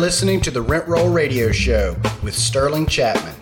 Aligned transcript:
listening 0.00 0.40
to 0.40 0.50
the 0.50 0.62
Rent 0.62 0.88
Roll 0.88 1.10
Radio 1.10 1.52
Show 1.52 1.94
with 2.22 2.34
Sterling 2.34 2.86
Chapman. 2.86 3.34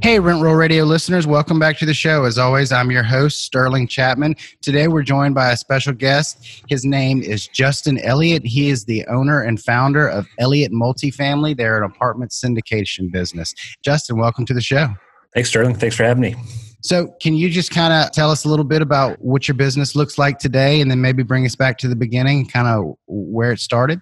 Hey, 0.00 0.18
Rent 0.18 0.42
Roll 0.42 0.54
Radio 0.54 0.84
listeners, 0.84 1.26
welcome 1.26 1.58
back 1.58 1.76
to 1.78 1.84
the 1.84 1.92
show. 1.92 2.24
As 2.24 2.38
always, 2.38 2.72
I'm 2.72 2.90
your 2.90 3.02
host, 3.02 3.42
Sterling 3.42 3.86
Chapman. 3.86 4.34
Today, 4.62 4.88
we're 4.88 5.02
joined 5.02 5.34
by 5.34 5.50
a 5.50 5.56
special 5.56 5.92
guest. 5.92 6.62
His 6.66 6.86
name 6.86 7.22
is 7.22 7.46
Justin 7.46 7.98
Elliott. 7.98 8.42
He 8.46 8.70
is 8.70 8.86
the 8.86 9.04
owner 9.06 9.42
and 9.42 9.60
founder 9.60 10.08
of 10.08 10.26
Elliott 10.38 10.72
Multifamily. 10.72 11.54
They're 11.54 11.76
an 11.76 11.84
apartment 11.84 12.30
syndication 12.30 13.12
business. 13.12 13.52
Justin, 13.84 14.16
welcome 14.16 14.46
to 14.46 14.54
the 14.54 14.62
show. 14.62 14.88
Thanks, 15.34 15.50
Sterling. 15.50 15.74
Thanks 15.74 15.94
for 15.94 16.04
having 16.04 16.22
me. 16.22 16.36
So, 16.80 17.08
can 17.20 17.34
you 17.34 17.50
just 17.50 17.70
kind 17.70 17.92
of 17.92 18.12
tell 18.12 18.30
us 18.30 18.46
a 18.46 18.48
little 18.48 18.64
bit 18.64 18.80
about 18.80 19.20
what 19.20 19.46
your 19.46 19.56
business 19.56 19.94
looks 19.94 20.16
like 20.16 20.38
today 20.38 20.80
and 20.80 20.90
then 20.90 21.02
maybe 21.02 21.22
bring 21.22 21.44
us 21.44 21.54
back 21.54 21.76
to 21.78 21.88
the 21.88 21.96
beginning, 21.96 22.46
kind 22.46 22.68
of 22.68 22.96
where 23.06 23.52
it 23.52 23.58
started? 23.58 24.00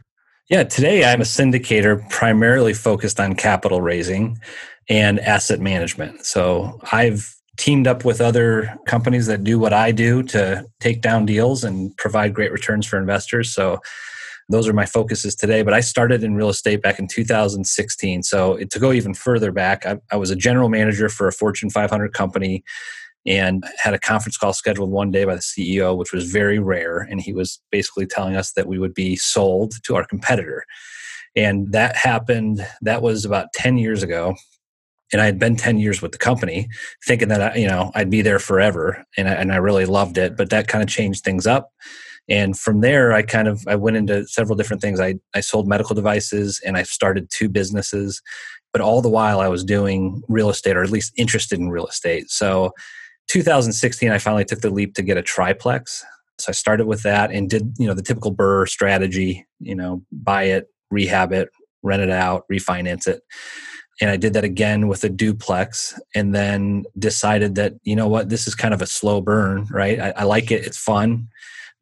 Yeah, 0.50 0.64
today 0.64 1.04
I'm 1.04 1.22
a 1.22 1.24
syndicator 1.24 2.08
primarily 2.10 2.74
focused 2.74 3.18
on 3.18 3.34
capital 3.34 3.80
raising 3.80 4.38
and 4.90 5.18
asset 5.20 5.58
management. 5.58 6.26
So, 6.26 6.78
I've 6.92 7.34
teamed 7.56 7.86
up 7.86 8.04
with 8.04 8.20
other 8.20 8.76
companies 8.84 9.26
that 9.26 9.42
do 9.42 9.58
what 9.58 9.72
I 9.72 9.90
do 9.90 10.22
to 10.24 10.66
take 10.80 11.00
down 11.00 11.24
deals 11.24 11.64
and 11.64 11.96
provide 11.96 12.34
great 12.34 12.52
returns 12.52 12.86
for 12.86 12.98
investors. 12.98 13.54
So, 13.54 13.80
those 14.50 14.68
are 14.68 14.74
my 14.74 14.84
focuses 14.84 15.34
today. 15.34 15.62
But 15.62 15.72
I 15.72 15.80
started 15.80 16.22
in 16.22 16.34
real 16.34 16.50
estate 16.50 16.82
back 16.82 16.98
in 16.98 17.08
2016. 17.08 18.22
So 18.22 18.58
to 18.58 18.78
go 18.78 18.92
even 18.92 19.14
further 19.14 19.50
back, 19.50 19.86
I, 19.86 19.96
I 20.12 20.16
was 20.16 20.30
a 20.30 20.36
general 20.36 20.68
manager 20.68 21.08
for 21.08 21.26
a 21.26 21.32
Fortune 21.32 21.70
500 21.70 22.12
company 22.12 22.62
and 23.27 23.64
had 23.78 23.95
a 23.95 23.98
conference 23.98 24.37
call 24.37 24.52
scheduled 24.52 24.91
one 24.91 25.10
day 25.10 25.24
by 25.24 25.34
the 25.34 25.41
CEO, 25.41 25.96
which 25.96 26.12
was 26.12 26.30
very 26.30 26.59
rare. 26.59 26.98
And 26.98 27.20
he 27.20 27.32
was 27.32 27.60
basically 27.70 28.06
telling 28.06 28.37
us 28.37 28.52
that 28.52 28.66
we 28.66 28.78
would 28.78 28.95
be 28.95 29.16
sold 29.16 29.74
to 29.85 29.96
our 29.96 30.04
competitor. 30.04 30.65
And 31.37 31.73
that 31.73 31.96
happened, 31.96 32.66
that 32.82 33.02
was 33.02 33.24
about 33.24 33.52
10 33.54 33.79
years 33.79 34.02
ago. 34.02 34.35
And 35.13 35.21
I 35.23 35.26
had 35.26 35.38
been 35.38 35.57
10 35.57 35.79
years 35.79 36.02
with 36.02 36.13
the 36.13 36.18
company 36.18 36.68
thinking 37.07 37.29
that, 37.29 37.40
I, 37.40 37.57
you 37.57 37.66
know, 37.66 37.93
I'd 37.95 38.10
be 38.10 38.23
there 38.23 38.38
forever. 38.38 39.04
And 39.16 39.29
I, 39.29 39.32
and 39.32 39.52
I 39.52 39.57
really 39.57 39.87
loved 39.87 40.18
it. 40.18 40.37
But 40.37 40.51
that 40.51 40.68
kind 40.68 40.82
of 40.82 40.88
changed 40.88 41.24
things 41.24 41.46
up 41.46 41.70
and 42.29 42.59
from 42.59 42.80
there 42.80 43.13
i 43.13 43.23
kind 43.23 43.48
of 43.48 43.65
i 43.68 43.74
went 43.74 43.96
into 43.96 44.26
several 44.26 44.57
different 44.57 44.80
things 44.80 45.01
i, 45.01 45.15
I 45.35 45.41
sold 45.41 45.68
medical 45.68 45.95
devices 45.95 46.60
and 46.65 46.76
i 46.76 46.82
started 46.82 47.29
two 47.30 47.48
businesses 47.48 48.23
but 48.73 48.80
all 48.80 49.02
the 49.02 49.10
while 49.10 49.41
i 49.41 49.48
was 49.48 49.65
doing 49.65 50.23
real 50.29 50.51
estate 50.51 50.76
or 50.76 50.82
at 50.82 50.91
least 50.91 51.13
interested 51.16 51.59
in 51.59 51.70
real 51.70 51.87
estate 51.87 52.30
so 52.30 52.73
2016 53.28 54.10
i 54.10 54.18
finally 54.18 54.44
took 54.44 54.60
the 54.60 54.70
leap 54.70 54.94
to 54.94 55.02
get 55.02 55.16
a 55.16 55.22
triplex 55.22 56.04
so 56.38 56.50
i 56.50 56.52
started 56.52 56.86
with 56.86 57.02
that 57.02 57.30
and 57.30 57.50
did 57.50 57.74
you 57.78 57.86
know 57.86 57.94
the 57.94 58.02
typical 58.02 58.34
BRRRR 58.34 58.68
strategy 58.68 59.46
you 59.60 59.74
know 59.74 60.02
buy 60.12 60.44
it 60.44 60.68
rehab 60.90 61.32
it 61.32 61.48
rent 61.82 62.02
it 62.02 62.10
out 62.10 62.45
refinance 62.50 63.06
it 63.06 63.22
and 64.00 64.10
I 64.10 64.16
did 64.16 64.32
that 64.32 64.42
again 64.42 64.88
with 64.88 65.04
a 65.04 65.08
duplex 65.08 65.97
and 66.16 66.34
then 66.34 66.82
decided 66.98 67.54
that, 67.54 67.75
you 67.84 67.94
know 67.94 68.08
what, 68.08 68.28
this 68.28 68.48
is 68.48 68.54
kind 68.56 68.75
of 68.75 68.82
a 68.82 68.86
slow 68.86 69.20
burn, 69.20 69.69
right? 69.70 70.00
I, 70.00 70.10
I 70.16 70.22
like 70.25 70.50
it. 70.50 70.66
It's 70.66 70.76
fun 70.76 71.28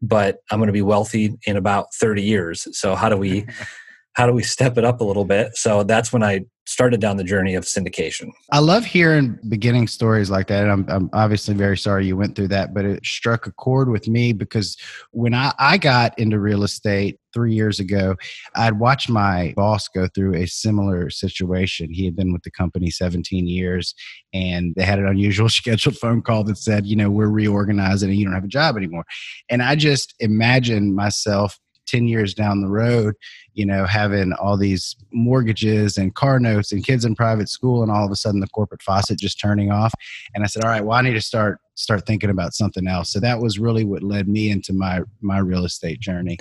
but 0.03 0.39
I'm 0.51 0.59
going 0.59 0.67
to 0.67 0.73
be 0.73 0.83
wealthy 0.83 1.39
in 1.47 1.57
about 1.57 1.95
30 1.95 2.23
years. 2.23 2.67
So 2.77 2.97
how 2.97 3.09
do 3.09 3.17
we 3.17 3.47
how 4.15 4.27
do 4.27 4.33
we 4.33 4.43
step 4.43 4.77
it 4.77 4.85
up 4.85 5.01
a 5.01 5.05
little 5.05 5.25
bit? 5.25 5.57
So 5.57 5.83
that's 5.85 6.13
when 6.13 6.23
I 6.23 6.45
started 6.67 7.01
down 7.01 7.17
the 7.17 7.25
journey 7.25 7.55
of 7.55 7.65
syndication. 7.65 8.31
I 8.53 8.61
love 8.61 8.85
hearing 8.85 9.39
beginning 9.49 9.89
stories 9.89 10.31
like 10.31 10.47
that. 10.47 10.71
I'm, 10.71 10.87
I'm 10.89 11.11
obviously 11.13 11.55
very 11.55 11.77
sorry 11.77 12.07
you 12.07 12.17
went 12.17 12.37
through 12.37 12.49
that, 12.49 12.73
but 12.73 12.85
it 12.85 13.05
struck 13.05 13.47
a 13.47 13.53
chord 13.53 13.89
with 13.89 14.07
me 14.07 14.33
because 14.33 14.77
when 15.11 15.35
I, 15.35 15.53
I 15.59 15.77
got 15.77 16.17
into 16.19 16.39
real 16.39 16.63
estate 16.63 17.19
three 17.35 17.53
years 17.53 17.81
ago, 17.81 18.15
I'd 18.55 18.79
watched 18.79 19.09
my 19.09 19.55
boss 19.57 19.89
go 19.89 20.07
through 20.15 20.37
a 20.37 20.47
similar 20.47 21.11
situation. 21.11 21.93
He 21.93 22.05
had 22.05 22.15
been 22.15 22.33
with 22.33 22.43
the 22.43 22.51
company 22.51 22.91
17 22.91 23.49
years 23.49 23.95
and 24.33 24.73
they 24.77 24.85
had 24.85 25.01
an 25.01 25.07
unusual 25.07 25.49
scheduled 25.49 25.97
phone 25.97 26.23
call 26.23 26.45
that 26.45 26.59
said, 26.59 26.87
you 26.87 26.95
know, 26.95 27.11
we're 27.11 27.29
reorganizing 27.29 28.11
and 28.11 28.19
you 28.19 28.25
don't 28.25 28.35
have 28.35 28.45
a 28.45 28.49
job 28.49 28.77
anymore. 28.77 29.05
And 29.49 29.63
I 29.63 29.75
just 29.75 30.15
imagined 30.21 30.95
myself 30.95 31.59
10 31.87 32.07
years 32.07 32.35
down 32.35 32.61
the 32.61 32.69
road, 32.69 33.15
you 33.55 33.67
know, 33.67 33.85
having 33.85 34.33
all 34.35 34.57
these 34.57 34.97
mortgages 35.13 35.97
and 35.97 36.15
car 36.15 36.39
notes 36.41 36.73
and 36.73 36.85
kids 36.85 37.05
in 37.05 37.15
private 37.15 37.49
school 37.49 37.83
and 37.83 37.91
all 37.91 38.05
of 38.05 38.11
a 38.11 38.17
sudden 38.17 38.41
the 38.41 38.49
corporate 38.49 38.83
faucet 38.83 39.19
just 39.19 39.41
turning 39.41 39.71
off. 39.71 39.93
And 40.35 40.45
I 40.45 40.47
said, 40.47 40.65
all 40.65 40.71
right, 40.71 40.85
well, 40.85 40.99
I 40.99 41.03
need 41.03 41.15
to 41.15 41.21
start 41.21 41.59
start 41.75 42.07
thinking 42.07 42.31
about 42.31 42.53
something 42.53 42.87
else. 42.87 43.11
So 43.11 43.21
that 43.21 43.41
was 43.41 43.59
really 43.59 43.85
what 43.85 44.03
led 44.03 44.29
me 44.29 44.51
into 44.51 44.73
my 44.73 45.01
my 45.21 45.39
real 45.39 45.65
estate 45.65 46.01
journey. 46.01 46.39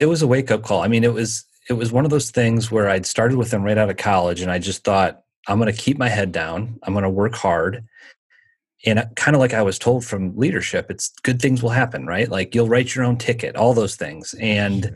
It 0.00 0.06
was 0.06 0.22
a 0.22 0.26
wake 0.26 0.50
up 0.50 0.62
call. 0.62 0.82
I 0.82 0.88
mean, 0.88 1.04
it 1.04 1.12
was 1.12 1.44
it 1.68 1.74
was 1.74 1.92
one 1.92 2.04
of 2.04 2.10
those 2.10 2.30
things 2.30 2.70
where 2.70 2.88
I'd 2.88 3.06
started 3.06 3.38
with 3.38 3.50
them 3.50 3.62
right 3.62 3.78
out 3.78 3.90
of 3.90 3.96
college 3.96 4.40
and 4.40 4.50
I 4.50 4.58
just 4.58 4.84
thought, 4.84 5.22
I'm 5.48 5.58
going 5.58 5.72
to 5.72 5.78
keep 5.78 5.98
my 5.98 6.08
head 6.08 6.32
down. 6.32 6.78
I'm 6.82 6.92
going 6.92 7.02
to 7.02 7.10
work 7.10 7.34
hard 7.34 7.84
and 8.84 8.98
uh, 8.98 9.06
kind 9.16 9.34
of 9.34 9.40
like 9.40 9.54
I 9.54 9.62
was 9.62 9.78
told 9.78 10.04
from 10.04 10.36
leadership, 10.36 10.90
it's 10.90 11.10
good 11.22 11.40
things 11.40 11.62
will 11.62 11.70
happen, 11.70 12.06
right? 12.06 12.28
Like 12.28 12.54
you'll 12.54 12.68
write 12.68 12.94
your 12.94 13.04
own 13.04 13.16
ticket, 13.16 13.56
all 13.56 13.74
those 13.74 13.96
things. 13.96 14.34
And 14.40 14.94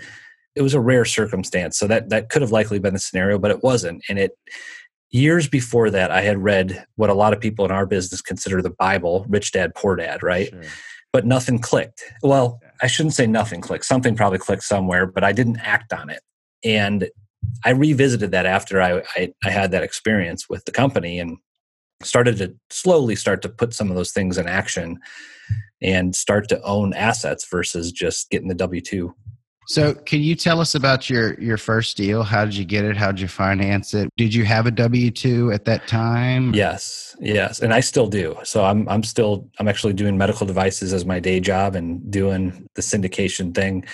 it 0.55 0.63
was 0.63 0.75
a 0.75 0.81
rare 0.81 1.05
circumstance. 1.05 1.79
So 1.79 1.87
that 1.87 2.11
that 2.11 2.29
could 2.29 2.43
have 2.43 2.53
likely 2.53 2.79
been 2.79 2.95
the 2.95 3.01
scenario, 3.01 3.39
but 3.39 3.51
it 3.51 3.63
wasn't. 3.63 4.03
And 4.09 4.19
it 4.19 4.33
years 5.11 5.49
before 5.49 5.91
that, 5.91 6.11
I 6.11 6.23
had 6.23 6.39
read 6.39 6.85
what 6.97 7.11
a 7.11 7.15
lot 7.15 7.33
of 7.33 7.41
people 7.41 7.65
in 7.65 7.71
our 7.71 7.87
business 7.87 8.21
consider 8.21 8.63
the 8.63 8.71
Bible, 8.71 9.27
rich 9.29 9.53
dad, 9.53 9.75
poor 9.75 9.97
dad, 9.97 10.23
right? 10.23 10.51
Sure. 10.51 10.63
But 11.13 11.27
nothing 11.27 11.59
clicked. 11.59 12.05
Well, 12.23 12.61
I 12.83 12.87
shouldn't 12.87 13.15
say 13.15 13.27
nothing 13.27 13.61
clicked. 13.61 13.85
Something 13.85 14.15
probably 14.15 14.39
clicked 14.39 14.63
somewhere, 14.63 15.07
but 15.07 15.25
I 15.25 15.33
didn't 15.33 15.59
act 15.59 15.93
on 15.93 16.09
it. 16.09 16.21
And 16.63 17.09
I 17.65 17.71
revisited 17.71 18.31
that 18.31 18.47
after 18.47 18.81
I, 18.81 19.03
I, 19.17 19.33
I 19.45 19.51
had 19.51 19.73
that 19.73 19.83
experience 19.83 20.49
with 20.49 20.65
the 20.67 20.73
company 20.73 21.19
and 21.19 21.39
started 22.03 22.37
to 22.39 22.55
slowly 22.71 23.17
start 23.17 23.43
to 23.43 23.49
put 23.49 23.75
some 23.75 23.91
of 23.91 23.97
those 23.97 24.13
things 24.13 24.39
in 24.39 24.47
action 24.47 24.99
and 25.83 26.15
start 26.15 26.49
to 26.49 26.63
own 26.63 26.93
assets 26.95 27.47
versus 27.51 27.93
just 27.93 28.31
getting 28.31 28.49
the 28.49 28.55
W 28.55 28.81
two. 28.81 29.15
So, 29.67 29.95
can 29.95 30.21
you 30.21 30.35
tell 30.35 30.61
us 30.61 30.75
about 30.75 31.09
your 31.09 31.39
your 31.41 31.57
first 31.57 31.97
deal? 31.97 32.25
How 32.25 32.45
did 32.45 32.57
you 32.57 32.65
get 32.65 32.85
it? 32.85 32.97
How 32.97 33.13
did 33.13 33.21
you 33.21 33.29
finance 33.29 33.95
it? 33.95 34.09
Did 34.17 34.35
you 34.35 34.45
have 34.45 34.67
a 34.67 34.71
W 34.73 35.11
two 35.13 35.53
at 35.53 35.65
that 35.67 35.87
time? 35.87 36.53
Yes, 36.55 37.17
yes, 37.21 37.61
and 37.61 37.73
I 37.73 37.81
still 37.81 38.09
do. 38.09 38.37
So 38.43 38.65
I'm 38.65 38.89
I'm 38.89 39.05
still 39.05 39.49
I'm 39.59 39.69
actually 39.69 39.93
doing 39.93 40.19
medical 40.19 40.47
devices 40.47 40.93
as 40.93 41.05
my 41.05 41.21
day 41.21 41.39
job 41.39 41.77
and 41.77 42.11
doing 42.11 42.67
the 42.75 42.83
syndication 42.83 43.55
thing 43.55 43.85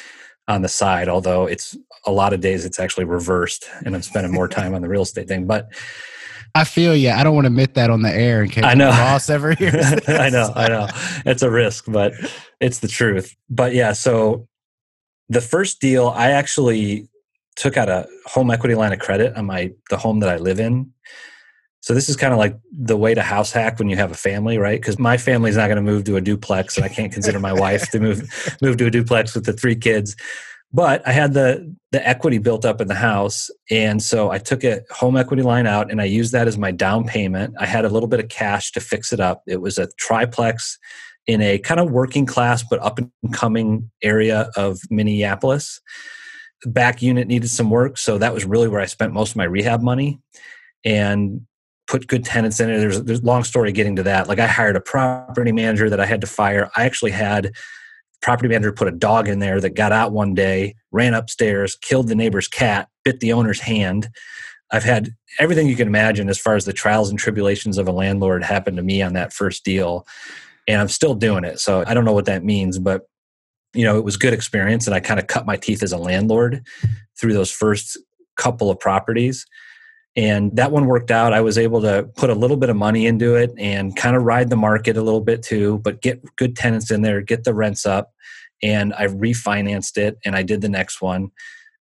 on 0.49 0.63
the 0.63 0.69
side. 0.69 1.09
Although 1.09 1.47
it's 1.47 1.77
a 2.07 2.13
lot 2.13 2.33
of 2.33 2.41
days 2.41 2.65
it's 2.65 2.81
actually 2.81 3.05
reversed, 3.05 3.69
and 3.85 3.95
I'm 3.95 4.03
spending 4.03 4.33
more 4.33 4.49
time 4.59 4.75
on 4.75 4.81
the 4.81 4.89
real 4.89 5.03
estate 5.03 5.29
thing. 5.29 5.47
But 5.47 5.69
I 6.57 6.65
feel 6.65 6.97
you. 6.97 7.11
I 7.11 7.23
don't 7.23 7.35
want 7.35 7.45
to 7.45 7.49
admit 7.49 7.75
that 7.75 7.91
on 7.91 8.01
the 8.01 8.11
air 8.11 8.43
in 8.43 8.49
case 8.49 8.65
I 8.65 8.73
know. 8.73 8.91
boss 8.91 9.29
ever 9.29 9.55
hears. 9.55 9.93
I 10.09 10.31
know, 10.31 10.53
I 10.55 10.69
know. 10.69 10.89
It's 11.27 11.43
a 11.43 11.51
risk, 11.51 11.85
but 11.87 12.15
it's 12.61 12.79
the 12.79 12.89
truth. 12.89 13.37
But 13.51 13.75
yeah, 13.75 13.93
so 13.93 14.49
the 15.29 15.43
first 15.43 15.81
deal, 15.81 16.09
I 16.09 16.31
actually 16.31 17.09
took 17.57 17.77
out 17.77 17.91
a 17.91 18.07
home 18.25 18.51
equity 18.51 18.75
line 18.75 18.93
of 18.93 19.01
credit 19.01 19.37
on 19.37 19.45
my 19.45 19.73
the 19.91 19.99
home 19.99 20.21
that 20.21 20.31
I 20.31 20.37
live 20.39 20.59
in. 20.59 20.93
So 21.81 21.93
this 21.95 22.09
is 22.09 22.17
kind 22.17 22.33
of 22.33 22.39
like 22.39 22.59
the 22.73 22.97
way 22.97 23.15
to 23.15 23.23
house 23.23 23.53
hack 23.53 23.79
when 23.79 23.91
you 23.91 23.97
have 23.97 24.11
a 24.11 24.17
family, 24.17 24.59
right? 24.59 24.81
Because 24.81 24.99
my 24.99 25.19
family's 25.19 25.57
not 25.57 25.67
going 25.67 25.77
to 25.77 25.83
move 25.83 26.05
to 26.05 26.17
a 26.17 26.21
duplex, 26.23 26.77
and 26.77 26.85
I 26.85 26.89
can't 26.89 27.13
consider 27.13 27.39
my 27.39 27.53
wife 27.53 27.91
to 27.91 28.01
move 28.01 28.57
move 28.63 28.79
to 28.79 28.87
a 28.87 28.91
duplex 28.91 29.35
with 29.35 29.45
the 29.45 29.53
three 29.53 29.77
kids 29.77 30.17
but 30.73 31.07
I 31.07 31.13
had 31.13 31.33
the 31.35 31.75
the 31.93 32.07
equity 32.07 32.39
built 32.39 32.65
up 32.65 32.81
in 32.81 32.89
the 32.89 32.95
house, 32.95 33.51
and 33.71 34.03
so 34.03 34.31
I 34.31 34.39
took 34.39 34.65
a 34.65 34.83
home 34.91 35.17
equity 35.17 35.43
line 35.43 35.67
out 35.67 35.91
and 35.91 36.01
I 36.01 36.05
used 36.05 36.33
that 36.33 36.49
as 36.49 36.59
my 36.59 36.71
down 36.71 37.05
payment. 37.05 37.55
I 37.59 37.67
had 37.67 37.85
a 37.85 37.89
little 37.89 38.09
bit 38.09 38.21
of 38.21 38.29
cash 38.29 38.73
to 38.73 38.81
fix 38.81 39.13
it 39.13 39.21
up. 39.21 39.43
It 39.47 39.61
was 39.61 39.79
a 39.79 39.89
triplex 39.99 40.79
in 41.27 41.41
a 41.41 41.59
kind 41.59 41.81
of 41.81 41.91
working 41.91 42.27
class 42.27 42.63
but 42.63 42.83
up 42.83 42.99
and 42.99 43.11
coming 43.33 43.91
area 44.03 44.51
of 44.57 44.79
Minneapolis. 44.91 45.81
The 46.63 46.71
back 46.71 47.03
unit 47.03 47.29
needed 47.29 47.51
some 47.51 47.71
work, 47.71 47.99
so 47.99 48.19
that 48.19 48.35
was 48.35 48.45
really 48.45 48.69
where 48.69 48.81
I 48.81 48.87
spent 48.87 49.13
most 49.13 49.31
of 49.31 49.37
my 49.37 49.45
rehab 49.45 49.83
money, 49.83 50.21
and 50.85 51.47
put 51.87 52.07
good 52.07 52.25
tenants 52.25 52.61
in 52.61 52.71
it. 52.71 52.79
There's 52.79 53.03
there's 53.03 53.21
a 53.21 53.25
long 53.25 53.45
story 53.45 53.73
getting 53.73 53.97
to 53.97 54.03
that. 54.05 54.29
Like 54.29 54.39
I 54.39 54.47
hired 54.47 54.77
a 54.77 54.81
property 54.81 55.53
manager 55.53 55.89
that 55.91 56.01
I 56.01 56.07
had 56.07 56.21
to 56.23 56.27
fire. 56.27 56.71
I 56.77 56.85
actually 56.85 57.13
had 57.13 57.53
property 58.23 58.49
manager 58.49 58.73
put 58.73 58.89
a 58.89 58.93
dog 58.93 59.29
in 59.29 59.39
there 59.39 59.61
that 59.61 59.71
got 59.71 59.93
out 59.93 60.13
one 60.13 60.35
day, 60.35 60.75
ran 60.91 61.15
upstairs, 61.15 61.77
killed 61.77 62.09
the 62.09 62.15
neighbor's 62.15 62.49
cat, 62.49 62.89
bit 63.05 63.21
the 63.21 63.33
owner's 63.33 63.61
hand. 63.61 64.09
I've 64.73 64.85
had 64.85 65.11
everything 65.39 65.69
you 65.69 65.77
can 65.77 65.87
imagine 65.87 66.29
as 66.29 66.39
far 66.39 66.57
as 66.57 66.65
the 66.65 66.73
trials 66.73 67.11
and 67.11 67.19
tribulations 67.19 67.79
of 67.79 67.87
a 67.87 67.93
landlord 67.93 68.43
happened 68.43 68.79
to 68.79 68.83
me 68.83 69.03
on 69.03 69.13
that 69.13 69.33
first 69.33 69.65
deal. 69.65 70.07
And 70.67 70.81
I'm 70.81 70.89
still 70.89 71.15
doing 71.15 71.45
it. 71.45 71.61
So 71.61 71.85
I 71.87 71.95
don't 71.95 72.05
know 72.05 72.13
what 72.13 72.25
that 72.25 72.43
means, 72.43 72.79
but 72.79 73.03
you 73.75 73.85
know, 73.85 73.99
it 73.99 74.05
was 74.05 74.17
good 74.17 74.33
experience 74.33 74.87
and 74.87 74.95
I 74.95 75.01
kind 75.01 75.21
of 75.21 75.27
cut 75.27 75.47
my 75.47 75.57
teeth 75.57 75.83
as 75.83 75.93
a 75.93 75.99
landlord 75.99 76.65
through 77.19 77.35
those 77.35 77.53
first 77.53 77.99
couple 78.37 78.71
of 78.71 78.81
properties 78.81 79.47
and 80.17 80.55
that 80.57 80.73
one 80.73 80.87
worked 80.87 81.11
out 81.11 81.33
i 81.33 81.41
was 81.41 81.59
able 81.59 81.81
to 81.81 82.09
put 82.17 82.31
a 82.31 82.35
little 82.35 82.57
bit 82.57 82.71
of 82.71 82.77
money 82.77 83.07
into 83.07 83.35
it 83.35 83.53
and 83.59 83.97
kind 83.97 84.17
of 84.17 84.23
ride 84.23 84.51
the 84.51 84.57
market 84.57 84.97
a 84.97 85.03
little 85.03 85.21
bit 85.21 85.43
too 85.43 85.79
but 85.85 86.03
get 86.03 86.23
good 86.37 86.57
tenants 86.57 86.91
in 86.91 87.03
there 87.03 87.21
get 87.21 87.45
the 87.45 87.55
rents 87.55 87.87
up 87.87 88.13
and 88.63 88.95
i 88.95 89.07
refinanced 89.07 89.97
it 89.97 90.19
and 90.25 90.35
i 90.35 90.43
did 90.43 90.61
the 90.61 90.69
next 90.69 91.01
one 91.01 91.31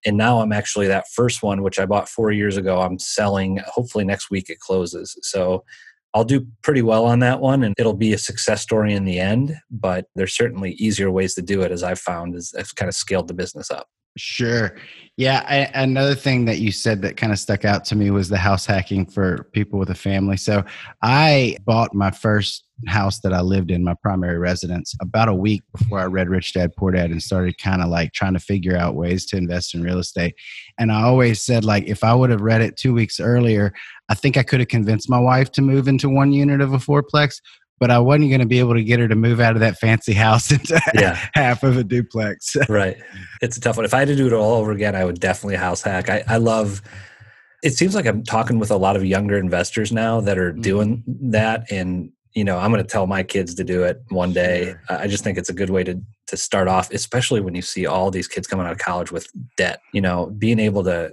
and 0.06 0.16
now 0.16 0.40
I'm 0.40 0.52
actually 0.52 0.86
that 0.88 1.08
first 1.08 1.42
one, 1.42 1.62
which 1.62 1.78
I 1.78 1.86
bought 1.86 2.08
four 2.08 2.32
years 2.32 2.56
ago. 2.56 2.80
I'm 2.80 2.98
selling. 2.98 3.60
Hopefully 3.66 4.04
next 4.04 4.30
week 4.30 4.48
it 4.48 4.60
closes. 4.60 5.16
So 5.22 5.64
I'll 6.14 6.24
do 6.24 6.46
pretty 6.62 6.82
well 6.82 7.04
on 7.04 7.20
that 7.20 7.40
one, 7.40 7.62
and 7.62 7.74
it'll 7.78 7.94
be 7.94 8.12
a 8.12 8.18
success 8.18 8.62
story 8.62 8.94
in 8.94 9.04
the 9.04 9.20
end. 9.20 9.56
But 9.70 10.06
there's 10.14 10.34
certainly 10.34 10.72
easier 10.72 11.10
ways 11.10 11.34
to 11.34 11.42
do 11.42 11.62
it, 11.62 11.70
as 11.70 11.82
I've 11.82 12.00
found, 12.00 12.34
as 12.34 12.52
I've 12.58 12.74
kind 12.74 12.88
of 12.88 12.94
scaled 12.94 13.28
the 13.28 13.34
business 13.34 13.70
up. 13.70 13.88
Sure. 14.16 14.76
Yeah. 15.20 15.44
I, 15.46 15.82
another 15.82 16.14
thing 16.14 16.46
that 16.46 16.60
you 16.60 16.72
said 16.72 17.02
that 17.02 17.18
kind 17.18 17.30
of 17.30 17.38
stuck 17.38 17.66
out 17.66 17.84
to 17.84 17.94
me 17.94 18.10
was 18.10 18.30
the 18.30 18.38
house 18.38 18.64
hacking 18.64 19.04
for 19.04 19.44
people 19.52 19.78
with 19.78 19.90
a 19.90 19.94
family. 19.94 20.38
So 20.38 20.64
I 21.02 21.58
bought 21.66 21.92
my 21.92 22.10
first 22.10 22.64
house 22.86 23.20
that 23.20 23.34
I 23.34 23.42
lived 23.42 23.70
in, 23.70 23.84
my 23.84 23.92
primary 24.00 24.38
residence, 24.38 24.94
about 24.98 25.28
a 25.28 25.34
week 25.34 25.62
before 25.76 25.98
I 25.98 26.06
read 26.06 26.30
Rich 26.30 26.54
Dad 26.54 26.74
Poor 26.74 26.92
Dad 26.92 27.10
and 27.10 27.22
started 27.22 27.58
kind 27.58 27.82
of 27.82 27.90
like 27.90 28.14
trying 28.14 28.32
to 28.32 28.38
figure 28.38 28.78
out 28.78 28.94
ways 28.94 29.26
to 29.26 29.36
invest 29.36 29.74
in 29.74 29.82
real 29.82 29.98
estate. 29.98 30.34
And 30.78 30.90
I 30.90 31.02
always 31.02 31.42
said, 31.42 31.66
like, 31.66 31.84
if 31.84 32.02
I 32.02 32.14
would 32.14 32.30
have 32.30 32.40
read 32.40 32.62
it 32.62 32.78
two 32.78 32.94
weeks 32.94 33.20
earlier, 33.20 33.74
I 34.08 34.14
think 34.14 34.38
I 34.38 34.42
could 34.42 34.60
have 34.60 34.70
convinced 34.70 35.10
my 35.10 35.20
wife 35.20 35.52
to 35.52 35.60
move 35.60 35.86
into 35.86 36.08
one 36.08 36.32
unit 36.32 36.62
of 36.62 36.72
a 36.72 36.78
fourplex 36.78 37.42
but 37.80 37.90
I 37.90 37.98
wasn't 37.98 38.28
going 38.28 38.40
to 38.40 38.46
be 38.46 38.58
able 38.58 38.74
to 38.74 38.84
get 38.84 39.00
her 39.00 39.08
to 39.08 39.16
move 39.16 39.40
out 39.40 39.54
of 39.54 39.60
that 39.60 39.78
fancy 39.78 40.12
house 40.12 40.52
into 40.52 40.80
yeah. 40.94 41.18
half 41.32 41.62
of 41.64 41.78
a 41.78 41.82
duplex. 41.82 42.54
right. 42.68 42.98
It's 43.40 43.56
a 43.56 43.60
tough 43.60 43.76
one. 43.76 43.86
If 43.86 43.94
I 43.94 44.00
had 44.00 44.08
to 44.08 44.16
do 44.16 44.26
it 44.26 44.32
all 44.32 44.58
over 44.58 44.70
again, 44.70 44.94
I 44.94 45.04
would 45.04 45.18
definitely 45.18 45.56
house 45.56 45.82
hack. 45.82 46.10
I, 46.10 46.22
I 46.28 46.36
love 46.36 46.82
it 47.62 47.74
seems 47.74 47.94
like 47.94 48.06
I'm 48.06 48.22
talking 48.22 48.58
with 48.58 48.70
a 48.70 48.76
lot 48.76 48.96
of 48.96 49.04
younger 49.04 49.36
investors 49.36 49.92
now 49.92 50.20
that 50.22 50.38
are 50.38 50.52
mm-hmm. 50.52 50.62
doing 50.62 51.04
that. 51.06 51.70
And, 51.70 52.10
you 52.34 52.44
know, 52.44 52.58
I'm 52.58 52.70
going 52.70 52.82
to 52.82 52.88
tell 52.88 53.06
my 53.06 53.22
kids 53.22 53.54
to 53.56 53.64
do 53.64 53.82
it 53.84 54.02
one 54.08 54.32
day. 54.32 54.74
Sure. 54.88 54.98
I 54.98 55.06
just 55.06 55.24
think 55.24 55.36
it's 55.36 55.50
a 55.50 55.54
good 55.54 55.70
way 55.70 55.84
to, 55.84 56.00
to 56.28 56.36
start 56.36 56.68
off, 56.68 56.90
especially 56.92 57.40
when 57.40 57.54
you 57.54 57.62
see 57.62 57.86
all 57.86 58.10
these 58.10 58.28
kids 58.28 58.46
coming 58.46 58.66
out 58.66 58.72
of 58.72 58.78
college 58.78 59.12
with 59.12 59.28
debt, 59.56 59.80
you 59.92 60.00
know, 60.00 60.26
being 60.38 60.58
able 60.58 60.84
to 60.84 61.12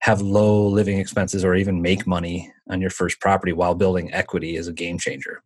have 0.00 0.20
low 0.20 0.66
living 0.66 0.98
expenses 0.98 1.44
or 1.44 1.54
even 1.54 1.82
make 1.82 2.06
money 2.06 2.52
on 2.70 2.80
your 2.80 2.90
first 2.90 3.20
property 3.20 3.52
while 3.52 3.74
building 3.74 4.12
equity 4.12 4.56
is 4.56 4.66
a 4.66 4.72
game 4.72 4.98
changer. 4.98 5.42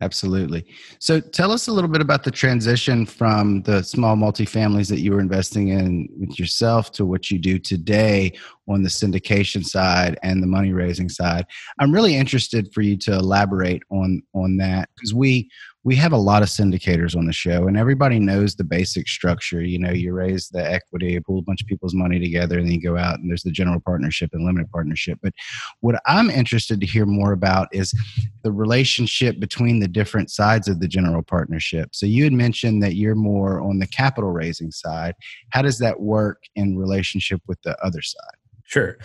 Absolutely. 0.00 0.64
So 1.00 1.18
tell 1.18 1.50
us 1.50 1.66
a 1.66 1.72
little 1.72 1.90
bit 1.90 2.00
about 2.00 2.22
the 2.22 2.30
transition 2.30 3.04
from 3.04 3.62
the 3.62 3.82
small 3.82 4.14
multifamilies 4.14 4.88
that 4.90 5.00
you 5.00 5.12
were 5.12 5.18
investing 5.18 5.68
in 5.68 6.08
with 6.20 6.38
yourself 6.38 6.92
to 6.92 7.04
what 7.04 7.32
you 7.32 7.38
do 7.38 7.58
today 7.58 8.32
on 8.68 8.82
the 8.82 8.88
syndication 8.88 9.64
side 9.64 10.18
and 10.22 10.42
the 10.42 10.46
money 10.46 10.72
raising 10.72 11.08
side. 11.08 11.46
I'm 11.78 11.92
really 11.92 12.16
interested 12.16 12.72
for 12.72 12.82
you 12.82 12.96
to 12.98 13.14
elaborate 13.14 13.82
on 13.90 14.22
on 14.34 14.56
that 14.58 14.88
because 14.94 15.14
we 15.14 15.48
we 15.84 15.94
have 15.96 16.12
a 16.12 16.16
lot 16.18 16.42
of 16.42 16.48
syndicators 16.48 17.16
on 17.16 17.24
the 17.24 17.32
show 17.32 17.66
and 17.66 17.78
everybody 17.78 18.18
knows 18.18 18.54
the 18.54 18.64
basic 18.64 19.08
structure. 19.08 19.62
You 19.62 19.78
know 19.78 19.92
you 19.92 20.12
raise 20.12 20.48
the 20.48 20.64
equity 20.64 21.18
pull 21.20 21.38
a 21.38 21.42
bunch 21.42 21.62
of 21.62 21.68
people's 21.68 21.94
money 21.94 22.18
together 22.20 22.58
and 22.58 22.66
then 22.66 22.74
you 22.74 22.80
go 22.80 22.96
out 22.96 23.18
and 23.18 23.28
there's 23.28 23.42
the 23.42 23.50
general 23.50 23.80
partnership 23.80 24.30
and 24.32 24.44
limited 24.44 24.70
partnership. 24.70 25.18
But 25.22 25.32
what 25.80 26.00
i'm 26.06 26.30
interested 26.30 26.80
to 26.80 26.86
hear 26.86 27.06
more 27.06 27.32
about 27.32 27.68
is 27.72 27.94
the 28.42 28.52
relationship 28.52 29.40
between 29.40 29.80
the 29.80 29.88
different 29.88 30.30
sides 30.30 30.68
of 30.68 30.80
the 30.80 30.88
general 30.88 31.22
partnership. 31.22 31.90
So 31.92 32.06
you 32.06 32.24
had 32.24 32.32
mentioned 32.32 32.82
that 32.82 32.94
you're 32.94 33.14
more 33.14 33.60
on 33.60 33.78
the 33.78 33.86
capital 33.86 34.30
raising 34.30 34.70
side. 34.70 35.14
How 35.50 35.62
does 35.62 35.78
that 35.78 36.00
work 36.00 36.42
in 36.56 36.76
relationship 36.76 37.40
with 37.46 37.60
the 37.62 37.76
other 37.84 38.02
side 38.02 38.37
sure 38.68 38.96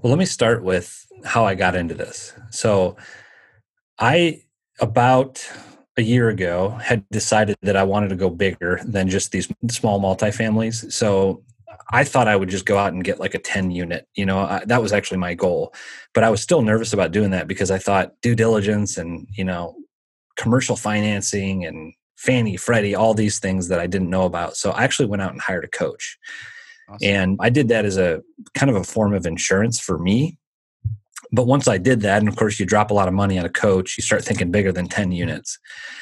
well 0.00 0.10
let 0.10 0.18
me 0.18 0.26
start 0.26 0.62
with 0.62 1.06
how 1.24 1.44
i 1.44 1.54
got 1.54 1.74
into 1.74 1.94
this 1.94 2.34
so 2.50 2.96
i 3.98 4.40
about 4.80 5.42
a 5.96 6.02
year 6.02 6.28
ago 6.28 6.70
had 6.82 7.04
decided 7.10 7.56
that 7.62 7.76
I 7.76 7.82
wanted 7.82 8.08
to 8.08 8.16
go 8.16 8.30
bigger 8.30 8.80
than 8.84 9.08
just 9.08 9.30
these 9.30 9.52
small 9.70 10.00
multifamilies. 10.00 10.90
So 10.92 11.42
I 11.90 12.04
thought 12.04 12.28
I 12.28 12.36
would 12.36 12.48
just 12.48 12.64
go 12.64 12.78
out 12.78 12.92
and 12.92 13.04
get 13.04 13.20
like 13.20 13.34
a 13.34 13.38
10 13.38 13.70
unit. 13.70 14.08
You 14.14 14.24
know, 14.24 14.38
I, 14.38 14.62
that 14.66 14.80
was 14.80 14.92
actually 14.92 15.18
my 15.18 15.34
goal. 15.34 15.74
But 16.14 16.24
I 16.24 16.30
was 16.30 16.40
still 16.40 16.62
nervous 16.62 16.92
about 16.92 17.12
doing 17.12 17.30
that 17.30 17.46
because 17.46 17.70
I 17.70 17.78
thought 17.78 18.12
due 18.22 18.34
diligence 18.34 18.96
and, 18.96 19.26
you 19.32 19.44
know, 19.44 19.74
commercial 20.36 20.76
financing 20.76 21.66
and 21.66 21.92
Fannie, 22.16 22.56
Freddie, 22.56 22.94
all 22.94 23.12
these 23.12 23.38
things 23.38 23.68
that 23.68 23.80
I 23.80 23.86
didn't 23.86 24.10
know 24.10 24.24
about. 24.24 24.56
So 24.56 24.70
I 24.70 24.84
actually 24.84 25.06
went 25.06 25.22
out 25.22 25.32
and 25.32 25.40
hired 25.40 25.64
a 25.64 25.68
coach. 25.68 26.18
Awesome. 26.88 27.08
And 27.08 27.38
I 27.40 27.50
did 27.50 27.68
that 27.68 27.84
as 27.84 27.96
a 27.96 28.22
kind 28.54 28.70
of 28.70 28.76
a 28.76 28.84
form 28.84 29.14
of 29.14 29.26
insurance 29.26 29.80
for 29.80 29.98
me 29.98 30.38
but 31.32 31.46
once 31.46 31.66
I 31.66 31.78
did 31.78 32.02
that, 32.02 32.18
and 32.18 32.28
of 32.28 32.36
course, 32.36 32.60
you 32.60 32.66
drop 32.66 32.90
a 32.90 32.94
lot 32.94 33.08
of 33.08 33.14
money 33.14 33.38
on 33.38 33.46
a 33.46 33.50
coach, 33.50 33.96
you 33.96 34.02
start 34.02 34.22
thinking 34.22 34.50
bigger 34.50 34.70
than 34.70 34.86
10 34.86 35.12
units. 35.12 35.58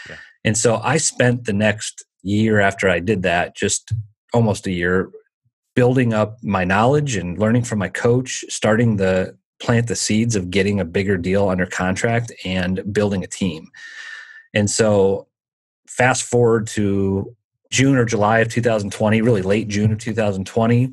Yeah. 0.08 0.16
And 0.44 0.58
so 0.58 0.80
I 0.82 0.96
spent 0.96 1.44
the 1.44 1.52
next 1.52 2.04
year 2.22 2.60
after 2.60 2.88
I 2.88 2.98
did 2.98 3.22
that, 3.22 3.56
just 3.56 3.92
almost 4.34 4.66
a 4.66 4.72
year, 4.72 5.10
building 5.76 6.12
up 6.12 6.38
my 6.42 6.64
knowledge 6.64 7.14
and 7.16 7.38
learning 7.38 7.62
from 7.62 7.78
my 7.78 7.88
coach, 7.88 8.44
starting 8.48 8.96
the 8.96 9.36
plant 9.62 9.86
the 9.86 9.96
seeds 9.96 10.34
of 10.34 10.50
getting 10.50 10.80
a 10.80 10.84
bigger 10.84 11.16
deal 11.16 11.48
under 11.48 11.66
contract 11.66 12.32
and 12.44 12.82
building 12.92 13.22
a 13.22 13.28
team. 13.28 13.68
And 14.52 14.68
so 14.68 15.28
fast 15.86 16.24
forward 16.24 16.66
to 16.68 17.36
June 17.70 17.96
or 17.96 18.04
July 18.04 18.40
of 18.40 18.48
2020, 18.48 19.22
really 19.22 19.42
late 19.42 19.68
June 19.68 19.92
of 19.92 19.98
2020, 19.98 20.92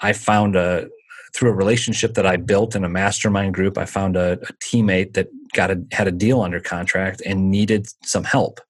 I 0.00 0.12
found 0.12 0.56
a 0.56 0.88
through 1.34 1.50
a 1.50 1.54
relationship 1.54 2.14
that 2.14 2.26
I 2.26 2.36
built 2.36 2.76
in 2.76 2.84
a 2.84 2.88
mastermind 2.88 3.54
group, 3.54 3.76
I 3.76 3.86
found 3.86 4.16
a, 4.16 4.34
a 4.34 4.52
teammate 4.62 5.14
that 5.14 5.26
got 5.52 5.70
a, 5.70 5.82
had 5.90 6.06
a 6.06 6.12
deal 6.12 6.42
under 6.42 6.60
contract 6.60 7.22
and 7.26 7.50
needed 7.50 7.88
some 8.04 8.22
help. 8.22 8.60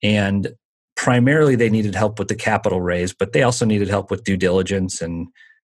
And 0.00 0.54
primarily 0.96 1.56
they 1.56 1.70
needed 1.70 1.96
help 1.96 2.20
with 2.20 2.28
the 2.28 2.36
capital 2.36 2.80
raise, 2.80 3.12
but 3.12 3.32
they 3.32 3.42
also 3.42 3.64
needed 3.64 3.88
help 3.88 4.12
with 4.12 4.22
due 4.22 4.36
diligence 4.36 5.00
and 5.00 5.26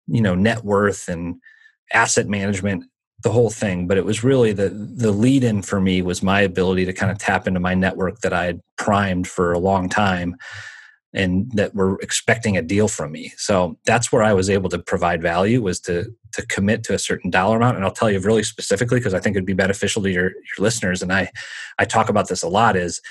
you 0.09 0.21
know 0.21 0.35
net 0.35 0.63
worth 0.63 1.07
and 1.07 1.35
asset 1.93 2.27
management 2.27 2.83
the 3.23 3.31
whole 3.31 3.49
thing 3.49 3.87
but 3.87 3.97
it 3.97 4.05
was 4.05 4.23
really 4.23 4.53
the 4.53 4.69
the 4.69 5.11
lead 5.11 5.43
in 5.43 5.61
for 5.61 5.79
me 5.79 6.01
was 6.01 6.23
my 6.23 6.41
ability 6.41 6.85
to 6.85 6.93
kind 6.93 7.11
of 7.11 7.17
tap 7.17 7.47
into 7.47 7.59
my 7.59 7.73
network 7.73 8.19
that 8.19 8.33
i 8.33 8.45
had 8.45 8.61
primed 8.77 9.27
for 9.27 9.51
a 9.51 9.59
long 9.59 9.89
time 9.89 10.35
and 11.13 11.51
that 11.53 11.73
were 11.73 11.97
expecting 12.01 12.55
a 12.55 12.61
deal 12.61 12.87
from 12.87 13.11
me. 13.11 13.33
So 13.37 13.77
that's 13.85 14.11
where 14.11 14.21
I 14.21 14.33
was 14.33 14.49
able 14.49 14.69
to 14.69 14.79
provide 14.79 15.21
value 15.21 15.61
was 15.61 15.79
to 15.81 16.05
to 16.33 16.45
commit 16.45 16.83
to 16.83 16.93
a 16.93 16.99
certain 16.99 17.31
dollar 17.31 17.57
amount. 17.57 17.77
And 17.77 17.85
I'll 17.85 17.91
tell 17.91 18.11
you 18.11 18.19
really 18.19 18.43
specifically 18.43 18.99
because 18.99 19.15
I 19.15 19.19
think 19.19 19.35
it'd 19.35 19.45
be 19.45 19.53
beneficial 19.53 20.03
to 20.03 20.11
your 20.11 20.29
your 20.29 20.59
listeners. 20.59 21.01
And 21.01 21.11
I 21.11 21.31
I 21.79 21.85
talk 21.85 22.09
about 22.09 22.27
this 22.27 22.43
a 22.43 22.47
lot. 22.47 22.75
Is 22.75 23.01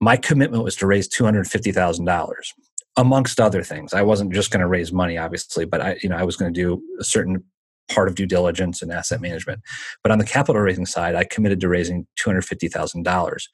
my 0.00 0.16
commitment 0.16 0.64
was 0.64 0.76
to 0.76 0.86
raise 0.86 1.08
two 1.08 1.24
hundred 1.24 1.46
fifty 1.46 1.72
thousand 1.72 2.04
dollars 2.04 2.52
amongst 2.96 3.40
other 3.40 3.62
things. 3.62 3.94
I 3.94 4.02
wasn't 4.02 4.32
just 4.32 4.50
going 4.50 4.60
to 4.60 4.68
raise 4.68 4.92
money, 4.92 5.16
obviously, 5.16 5.64
but 5.64 5.80
I 5.80 5.96
you 6.02 6.10
know 6.10 6.16
I 6.16 6.24
was 6.24 6.36
going 6.36 6.52
to 6.52 6.60
do 6.60 6.82
a 7.00 7.04
certain 7.04 7.42
part 7.88 8.08
of 8.08 8.14
due 8.14 8.26
diligence 8.26 8.82
and 8.82 8.92
asset 8.92 9.20
management. 9.20 9.60
But 10.02 10.12
on 10.12 10.18
the 10.18 10.26
capital 10.26 10.60
raising 10.60 10.86
side, 10.86 11.14
I 11.14 11.24
committed 11.24 11.60
to 11.60 11.68
raising 11.68 12.06
two 12.16 12.28
hundred 12.28 12.44
fifty 12.44 12.68
thousand 12.68 13.04
dollars. 13.04 13.48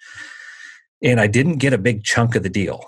And 1.02 1.20
I 1.20 1.28
didn't 1.28 1.58
get 1.58 1.72
a 1.72 1.78
big 1.78 2.04
chunk 2.04 2.34
of 2.34 2.42
the 2.42 2.50
deal 2.50 2.84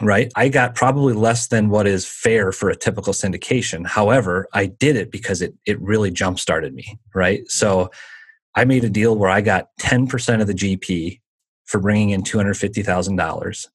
right? 0.00 0.30
I 0.36 0.48
got 0.48 0.74
probably 0.74 1.14
less 1.14 1.48
than 1.48 1.68
what 1.68 1.86
is 1.86 2.06
fair 2.06 2.52
for 2.52 2.70
a 2.70 2.76
typical 2.76 3.12
syndication. 3.12 3.86
However, 3.86 4.46
I 4.52 4.66
did 4.66 4.96
it 4.96 5.10
because 5.10 5.42
it 5.42 5.54
it 5.66 5.80
really 5.80 6.10
jump 6.10 6.38
started 6.38 6.74
me, 6.74 6.98
right? 7.14 7.48
So 7.50 7.90
I 8.54 8.64
made 8.64 8.84
a 8.84 8.90
deal 8.90 9.16
where 9.16 9.30
I 9.30 9.40
got 9.40 9.68
10% 9.80 10.40
of 10.40 10.46
the 10.46 10.54
GP 10.54 11.20
for 11.66 11.78
bringing 11.80 12.10
in 12.10 12.22
$250,000 12.22 13.66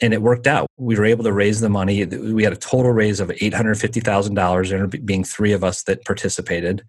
and 0.00 0.14
it 0.14 0.22
worked 0.22 0.46
out. 0.46 0.66
We 0.76 0.96
were 0.96 1.06
able 1.06 1.24
to 1.24 1.32
raise 1.32 1.60
the 1.60 1.70
money. 1.70 2.04
We 2.04 2.44
had 2.44 2.52
a 2.52 2.56
total 2.56 2.92
raise 2.92 3.18
of 3.18 3.30
$850,000 3.30 4.68
there 4.68 4.86
being 4.86 5.24
3 5.24 5.52
of 5.52 5.64
us 5.64 5.82
that 5.84 6.04
participated 6.04 6.84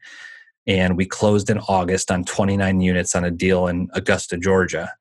and 0.67 0.97
we 0.97 1.05
closed 1.05 1.49
in 1.49 1.57
August 1.59 2.11
on 2.11 2.25
29 2.25 2.81
units 2.81 3.15
on 3.15 3.23
a 3.23 3.31
deal 3.31 3.67
in 3.67 3.89
Augusta, 3.93 4.37
Georgia 4.37 4.91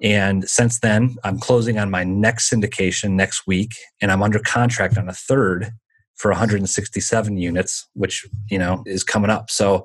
and 0.00 0.48
since 0.48 0.80
then, 0.80 1.16
I'm 1.24 1.38
closing 1.38 1.78
on 1.78 1.90
my 1.90 2.04
next 2.04 2.50
syndication 2.50 3.10
next 3.10 3.46
week, 3.46 3.72
and 4.00 4.10
I'm 4.10 4.22
under 4.22 4.38
contract 4.38 4.96
on 4.98 5.08
a 5.08 5.12
third 5.12 5.72
for 6.14 6.30
167 6.30 7.36
units, 7.36 7.88
which 7.94 8.26
you 8.50 8.58
know 8.58 8.82
is 8.86 9.04
coming 9.04 9.30
up. 9.30 9.50
So 9.50 9.84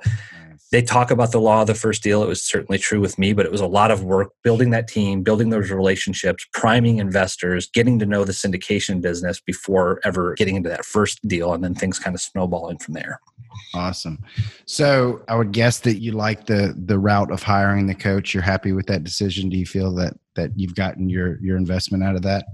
they 0.71 0.81
talk 0.81 1.11
about 1.11 1.31
the 1.31 1.39
law 1.39 1.61
of 1.61 1.67
the 1.67 1.73
first 1.73 2.03
deal. 2.03 2.21
It 2.23 2.27
was 2.27 2.43
certainly 2.43 2.77
true 2.77 2.99
with 2.99 3.17
me, 3.17 3.33
but 3.33 3.45
it 3.45 3.51
was 3.51 3.61
a 3.61 3.67
lot 3.67 3.91
of 3.91 4.03
work 4.03 4.33
building 4.43 4.71
that 4.71 4.87
team, 4.87 5.23
building 5.23 5.49
those 5.49 5.71
relationships, 5.71 6.45
priming 6.53 6.97
investors, 6.97 7.69
getting 7.69 7.99
to 7.99 8.05
know 8.05 8.25
the 8.25 8.33
syndication 8.33 9.01
business 9.01 9.39
before 9.39 10.01
ever 10.03 10.33
getting 10.35 10.55
into 10.55 10.69
that 10.69 10.85
first 10.85 11.25
deal, 11.27 11.53
and 11.53 11.63
then 11.63 11.73
things 11.73 11.99
kind 11.99 12.15
of 12.15 12.21
snowballing 12.21 12.79
from 12.79 12.95
there. 12.95 13.21
Awesome. 13.73 14.19
So 14.65 15.23
I 15.27 15.35
would 15.35 15.51
guess 15.51 15.79
that 15.79 15.99
you 15.99 16.11
like 16.11 16.45
the 16.45 16.75
the 16.77 16.99
route 16.99 17.31
of 17.31 17.43
hiring 17.43 17.87
the 17.87 17.95
coach. 17.95 18.33
You're 18.33 18.43
happy 18.43 18.71
with 18.71 18.87
that 18.87 19.03
decision. 19.03 19.49
Do 19.49 19.57
you 19.57 19.65
feel 19.65 19.93
that 19.95 20.13
that 20.35 20.51
you've 20.55 20.75
gotten 20.75 21.09
your 21.09 21.39
your 21.41 21.57
investment 21.57 22.03
out 22.03 22.15
of 22.15 22.23
that? 22.23 22.45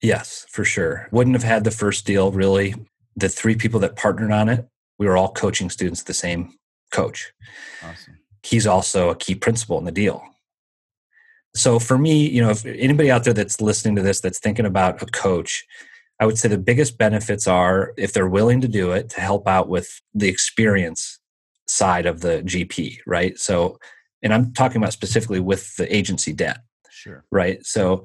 Yes, 0.00 0.46
for 0.48 0.64
sure. 0.64 1.08
Wouldn't 1.10 1.34
have 1.34 1.42
had 1.42 1.64
the 1.64 1.70
first 1.70 2.06
deal 2.06 2.30
really. 2.30 2.74
The 3.16 3.28
three 3.28 3.56
people 3.56 3.80
that 3.80 3.96
partnered 3.96 4.30
on 4.30 4.48
it, 4.48 4.68
we 4.98 5.06
were 5.06 5.16
all 5.16 5.32
coaching 5.32 5.70
students 5.70 6.04
the 6.04 6.14
same 6.14 6.52
coach. 6.90 7.32
Awesome. 7.82 8.18
He's 8.42 8.66
also 8.66 9.10
a 9.10 9.16
key 9.16 9.34
principal 9.34 9.78
in 9.78 9.84
the 9.84 9.92
deal. 9.92 10.22
So 11.54 11.78
for 11.78 11.98
me, 11.98 12.28
you 12.28 12.40
know, 12.40 12.50
if 12.50 12.64
anybody 12.64 13.10
out 13.10 13.24
there 13.24 13.34
that's 13.34 13.60
listening 13.60 13.96
to 13.96 14.02
this 14.02 14.20
that's 14.20 14.38
thinking 14.38 14.66
about 14.66 15.02
a 15.02 15.06
coach, 15.06 15.66
I 16.20 16.26
would 16.26 16.38
say 16.38 16.48
the 16.48 16.58
biggest 16.58 16.98
benefits 16.98 17.46
are 17.46 17.92
if 17.96 18.12
they're 18.12 18.28
willing 18.28 18.60
to 18.60 18.68
do 18.68 18.92
it 18.92 19.08
to 19.10 19.20
help 19.20 19.48
out 19.48 19.68
with 19.68 20.00
the 20.14 20.28
experience 20.28 21.18
side 21.66 22.06
of 22.06 22.20
the 22.20 22.42
GP, 22.42 22.98
right? 23.06 23.38
So, 23.38 23.78
and 24.22 24.34
I'm 24.34 24.52
talking 24.52 24.78
about 24.78 24.92
specifically 24.92 25.40
with 25.40 25.76
the 25.76 25.94
agency 25.94 26.32
debt. 26.32 26.58
Sure. 26.90 27.24
Right. 27.30 27.64
So, 27.64 28.02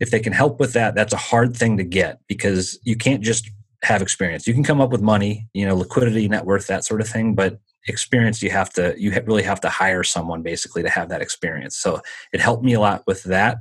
if 0.00 0.10
they 0.10 0.20
can 0.20 0.34
help 0.34 0.60
with 0.60 0.74
that, 0.74 0.94
that's 0.94 1.14
a 1.14 1.18
hard 1.18 1.56
thing 1.56 1.78
to 1.78 1.84
get 1.84 2.20
because 2.28 2.78
you 2.82 2.96
can't 2.96 3.22
just 3.22 3.50
have 3.82 4.02
experience. 4.02 4.46
You 4.46 4.52
can 4.52 4.64
come 4.64 4.80
up 4.80 4.90
with 4.90 5.00
money, 5.00 5.48
you 5.54 5.64
know, 5.64 5.74
liquidity, 5.74 6.28
net 6.28 6.44
worth, 6.44 6.66
that 6.66 6.84
sort 6.84 7.00
of 7.00 7.08
thing, 7.08 7.34
but 7.34 7.58
experience 7.88 8.42
you 8.42 8.50
have 8.50 8.70
to 8.74 8.94
you 8.98 9.12
really 9.26 9.42
have 9.42 9.60
to 9.60 9.68
hire 9.68 10.02
someone 10.02 10.42
basically 10.42 10.82
to 10.82 10.88
have 10.88 11.08
that 11.08 11.22
experience. 11.22 11.76
So, 11.76 12.00
it 12.32 12.40
helped 12.40 12.64
me 12.64 12.74
a 12.74 12.80
lot 12.80 13.02
with 13.06 13.22
that. 13.24 13.58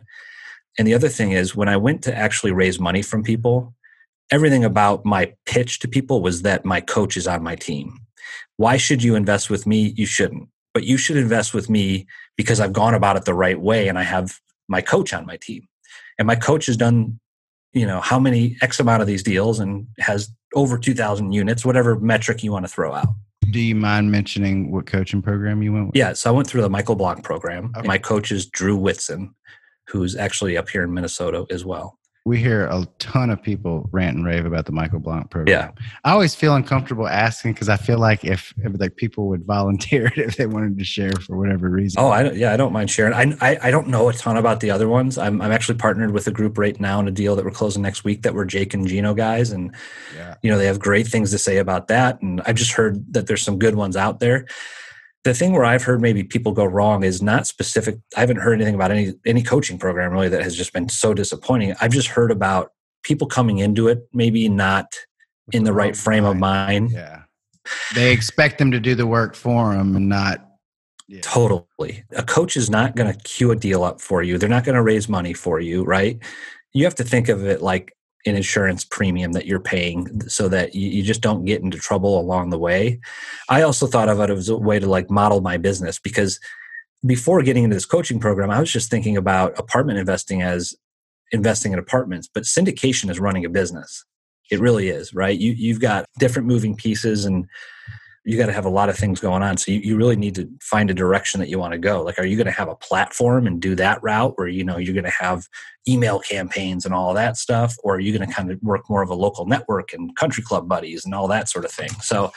And 0.77 0.87
the 0.87 0.93
other 0.93 1.09
thing 1.09 1.31
is 1.31 1.55
when 1.55 1.69
I 1.69 1.77
went 1.77 2.03
to 2.03 2.15
actually 2.15 2.51
raise 2.51 2.79
money 2.79 3.01
from 3.01 3.23
people, 3.23 3.73
everything 4.31 4.63
about 4.63 5.05
my 5.05 5.33
pitch 5.45 5.79
to 5.79 5.87
people 5.87 6.21
was 6.21 6.41
that 6.41 6.65
my 6.65 6.81
coach 6.81 7.15
is 7.17 7.27
on 7.27 7.43
my 7.43 7.55
team. 7.55 7.99
Why 8.57 8.77
should 8.77 9.03
you 9.03 9.15
invest 9.15 9.49
with 9.49 9.65
me? 9.67 9.93
You 9.95 10.05
shouldn't. 10.05 10.49
But 10.73 10.83
you 10.83 10.97
should 10.97 11.17
invest 11.17 11.53
with 11.53 11.69
me 11.69 12.07
because 12.35 12.59
I've 12.59 12.73
gone 12.73 12.93
about 12.93 13.15
it 13.15 13.25
the 13.25 13.33
right 13.33 13.59
way 13.59 13.87
and 13.87 13.97
I 13.97 14.03
have 14.03 14.39
my 14.67 14.81
coach 14.81 15.13
on 15.13 15.25
my 15.25 15.37
team. 15.37 15.67
And 16.17 16.27
my 16.27 16.35
coach 16.35 16.65
has 16.65 16.77
done, 16.77 17.19
you 17.73 17.85
know, 17.85 18.01
how 18.01 18.19
many 18.19 18.57
X 18.61 18.79
amount 18.79 19.01
of 19.01 19.07
these 19.07 19.23
deals 19.23 19.59
and 19.59 19.87
has 19.99 20.29
over 20.53 20.77
2,000 20.77 21.31
units, 21.31 21.65
whatever 21.65 21.97
metric 21.99 22.43
you 22.43 22.51
want 22.51 22.65
to 22.65 22.71
throw 22.71 22.93
out. 22.93 23.07
Do 23.51 23.59
you 23.59 23.75
mind 23.75 24.11
mentioning 24.11 24.71
what 24.71 24.85
coaching 24.85 25.21
program 25.21 25.61
you 25.61 25.73
went 25.73 25.87
with? 25.87 25.95
Yeah, 25.95 26.13
so 26.13 26.29
I 26.29 26.33
went 26.33 26.47
through 26.47 26.61
the 26.61 26.69
Michael 26.69 26.95
Blank 26.95 27.23
program. 27.23 27.71
Okay. 27.77 27.87
My 27.87 27.97
coach 27.97 28.31
is 28.31 28.45
Drew 28.45 28.75
Whitson, 28.75 29.33
who's 29.87 30.15
actually 30.15 30.57
up 30.57 30.69
here 30.69 30.83
in 30.83 30.93
Minnesota 30.93 31.45
as 31.49 31.65
well 31.65 31.97
we 32.25 32.39
hear 32.39 32.65
a 32.65 32.87
ton 32.97 33.29
of 33.29 33.41
people 33.41 33.87
rant 33.91 34.17
and 34.17 34.25
rave 34.25 34.47
about 34.47 34.65
the 34.65 34.71
Michael 34.71 34.99
Blank 34.99 35.29
program. 35.29 35.73
Yeah. 35.77 35.83
I 36.03 36.11
always 36.11 36.33
feel 36.33 36.55
uncomfortable 36.55 37.07
asking 37.07 37.53
because 37.53 37.69
I 37.69 37.77
feel 37.77 37.99
like 37.99 38.25
if, 38.25 38.51
if, 38.57 38.79
like 38.79 38.95
people 38.95 39.27
would 39.27 39.45
volunteer 39.45 40.07
it 40.07 40.17
if 40.17 40.35
they 40.35 40.47
wanted 40.47 40.79
to 40.79 40.83
share 40.83 41.11
for 41.11 41.37
whatever 41.37 41.69
reason. 41.69 42.01
Oh, 42.01 42.07
I 42.07 42.31
yeah, 42.31 42.51
I 42.51 42.57
don't 42.57 42.73
mind 42.73 42.89
sharing. 42.89 43.13
I, 43.13 43.35
I, 43.41 43.57
I 43.67 43.71
don't 43.71 43.87
know 43.87 44.09
a 44.09 44.13
ton 44.13 44.37
about 44.37 44.59
the 44.59 44.71
other 44.71 44.89
ones. 44.89 45.19
I'm 45.19 45.39
I'm 45.39 45.51
actually 45.51 45.77
partnered 45.77 46.11
with 46.11 46.25
a 46.25 46.31
group 46.31 46.57
right 46.57 46.79
now 46.79 46.99
in 46.99 47.07
a 47.07 47.11
deal 47.11 47.35
that 47.35 47.45
we're 47.45 47.51
closing 47.51 47.83
next 47.83 48.03
week 48.03 48.23
that 48.23 48.33
we're 48.33 48.45
Jake 48.45 48.73
and 48.73 48.87
Gino 48.87 49.13
guys, 49.13 49.51
and 49.51 49.75
yeah. 50.15 50.33
you 50.41 50.49
know 50.49 50.57
they 50.57 50.65
have 50.65 50.79
great 50.79 51.07
things 51.07 51.29
to 51.29 51.37
say 51.37 51.57
about 51.57 51.89
that. 51.89 52.19
And 52.23 52.41
I've 52.47 52.55
just 52.55 52.71
heard 52.71 53.13
that 53.13 53.27
there's 53.27 53.43
some 53.43 53.59
good 53.59 53.75
ones 53.75 53.95
out 53.95 54.19
there 54.19 54.47
the 55.25 55.33
thing 55.33 55.53
where 55.53 55.65
I've 55.65 55.83
heard 55.83 56.01
maybe 56.01 56.23
people 56.23 56.51
go 56.51 56.65
wrong 56.65 57.03
is 57.03 57.21
not 57.21 57.47
specific. 57.47 57.97
I 58.15 58.19
haven't 58.19 58.37
heard 58.37 58.53
anything 58.53 58.75
about 58.75 58.91
any 58.91 59.15
any 59.25 59.41
coaching 59.41 59.79
program 59.79 60.11
really 60.11 60.29
that 60.29 60.43
has 60.43 60.55
just 60.55 60.71
been 60.71 60.87
so 60.87 61.13
disappointing. 61.13 61.73
I've 61.81 61.91
just 61.91 62.09
heard 62.09 62.31
about 62.31 62.71
people 63.03 63.27
coming 63.27 63.57
into 63.57 63.87
it 63.87 64.07
maybe 64.13 64.47
not 64.47 64.85
in 65.51 65.63
the 65.63 65.73
right 65.73 65.95
frame 65.97 66.25
of 66.25 66.37
mind. 66.37 66.91
Yeah, 66.91 67.23
they 67.95 68.11
expect 68.13 68.59
them 68.59 68.69
to 68.71 68.79
do 68.79 68.93
the 68.93 69.07
work 69.07 69.35
for 69.35 69.73
them 69.73 69.95
and 69.95 70.07
not. 70.07 70.45
Yeah. 71.07 71.21
Totally, 71.21 72.03
a 72.15 72.23
coach 72.23 72.55
is 72.55 72.69
not 72.69 72.95
going 72.95 73.11
to 73.11 73.19
queue 73.23 73.51
a 73.51 73.55
deal 73.55 73.83
up 73.83 74.01
for 74.01 74.21
you. 74.21 74.37
They're 74.37 74.47
not 74.47 74.63
going 74.63 74.75
to 74.75 74.83
raise 74.83 75.09
money 75.09 75.33
for 75.33 75.59
you, 75.59 75.83
right? 75.83 76.19
You 76.73 76.83
have 76.83 76.95
to 76.95 77.03
think 77.03 77.29
of 77.29 77.45
it 77.45 77.61
like 77.61 77.95
an 78.25 78.35
insurance 78.35 78.83
premium 78.83 79.33
that 79.33 79.45
you're 79.45 79.59
paying 79.59 80.21
so 80.21 80.47
that 80.49 80.73
you, 80.73 80.89
you, 80.89 81.03
just 81.03 81.21
don't 81.21 81.45
get 81.45 81.61
into 81.61 81.77
trouble 81.77 82.19
along 82.19 82.49
the 82.49 82.57
way. 82.57 82.99
I 83.49 83.61
also 83.61 83.85
thought 83.85 84.09
of 84.09 84.19
it 84.19 84.29
as 84.31 84.49
a 84.49 84.57
way 84.57 84.79
to 84.79 84.87
like 84.87 85.11
model 85.11 85.41
my 85.41 85.57
business 85.57 85.99
because 85.99 86.39
before 87.05 87.43
getting 87.43 87.65
into 87.65 87.75
this 87.75 87.85
coaching 87.85 88.19
program, 88.19 88.49
I 88.49 88.59
was 88.59 88.71
just 88.71 88.89
thinking 88.89 89.15
about 89.15 89.57
apartment 89.59 89.99
investing 89.99 90.41
as 90.41 90.73
investing 91.31 91.73
in 91.73 91.79
apartments, 91.79 92.27
but 92.33 92.43
syndication 92.43 93.09
is 93.09 93.19
running 93.19 93.45
a 93.45 93.49
business. 93.49 94.03
It 94.51 94.59
really 94.59 94.89
is, 94.89 95.13
right? 95.13 95.37
You 95.37 95.51
you've 95.51 95.79
got 95.79 96.05
different 96.19 96.47
moving 96.47 96.75
pieces 96.75 97.25
and 97.25 97.45
you 98.25 98.37
got 98.37 98.47
to 98.47 98.53
have 98.53 98.65
a 98.65 98.69
lot 98.69 98.89
of 98.89 98.97
things 98.97 99.19
going 99.19 99.43
on. 99.43 99.55
So 99.55 99.71
you, 99.71 99.79
you 99.79 99.97
really 99.97 100.15
need 100.15 100.33
to 100.35 100.49
find 100.59 100.89
a 100.89 100.95
direction 100.95 101.39
that 101.39 101.47
you 101.47 101.59
want 101.59 101.73
to 101.73 101.77
go. 101.77 102.01
Like, 102.01 102.17
are 102.17 102.25
you 102.25 102.35
going 102.35 102.47
to 102.47 102.51
have 102.51 102.67
a 102.67 102.75
platform 102.75 103.45
and 103.45 103.61
do 103.61 103.75
that 103.75 104.01
route 104.01 104.33
where, 104.35 104.47
you 104.47 104.63
know, 104.63 104.77
you're 104.77 104.95
going 104.95 105.03
to 105.03 105.11
have 105.11 105.47
email 105.87 106.19
campaigns 106.19 106.85
and 106.85 106.93
all 106.93 107.13
that 107.13 107.37
stuff? 107.37 107.75
Or 107.83 107.95
are 107.95 107.99
you 107.99 108.17
going 108.17 108.27
to 108.27 108.33
kind 108.33 108.51
of 108.51 108.59
work 108.63 108.89
more 108.89 109.03
of 109.03 109.11
a 109.11 109.15
local 109.15 109.45
network 109.45 109.93
and 109.93 110.15
country 110.15 110.43
club 110.43 110.67
buddies 110.67 111.05
and 111.05 111.13
all 111.13 111.27
that 111.27 111.49
sort 111.49 111.65
of 111.65 111.71
thing? 111.71 111.89
So 112.01 112.31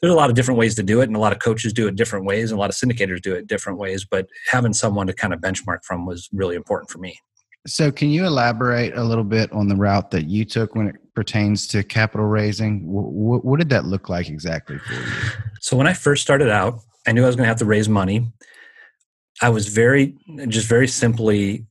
there's 0.00 0.12
a 0.12 0.16
lot 0.16 0.30
of 0.30 0.36
different 0.36 0.58
ways 0.58 0.74
to 0.76 0.82
do 0.82 1.02
it. 1.02 1.04
And 1.04 1.16
a 1.16 1.20
lot 1.20 1.32
of 1.32 1.38
coaches 1.38 1.74
do 1.74 1.86
it 1.86 1.96
different 1.96 2.24
ways. 2.24 2.50
And 2.50 2.56
a 2.56 2.60
lot 2.60 2.70
of 2.70 2.76
syndicators 2.76 3.20
do 3.20 3.34
it 3.34 3.46
different 3.46 3.78
ways. 3.78 4.06
But 4.10 4.28
having 4.50 4.72
someone 4.72 5.06
to 5.06 5.12
kind 5.12 5.34
of 5.34 5.40
benchmark 5.40 5.84
from 5.84 6.06
was 6.06 6.30
really 6.32 6.56
important 6.56 6.90
for 6.90 6.98
me. 6.98 7.18
So, 7.66 7.90
can 7.90 8.10
you 8.10 8.24
elaborate 8.24 8.96
a 8.96 9.02
little 9.02 9.24
bit 9.24 9.52
on 9.52 9.68
the 9.68 9.74
route 9.74 10.10
that 10.12 10.26
you 10.26 10.44
took 10.44 10.74
when 10.74 10.88
it 10.88 10.96
pertains 11.14 11.66
to 11.68 11.82
capital 11.82 12.26
raising? 12.26 12.86
What, 12.86 13.44
what 13.44 13.58
did 13.58 13.70
that 13.70 13.86
look 13.86 14.08
like 14.08 14.28
exactly 14.28 14.78
for 14.78 14.92
you? 14.94 15.06
So, 15.60 15.76
when 15.76 15.86
I 15.86 15.92
first 15.92 16.22
started 16.22 16.48
out, 16.48 16.80
I 17.06 17.12
knew 17.12 17.24
I 17.24 17.26
was 17.26 17.34
going 17.34 17.44
to 17.44 17.48
have 17.48 17.58
to 17.58 17.64
raise 17.64 17.88
money. 17.88 18.30
I 19.42 19.48
was 19.48 19.68
very, 19.68 20.14
just 20.48 20.68
very 20.68 20.86
simply 20.86 21.66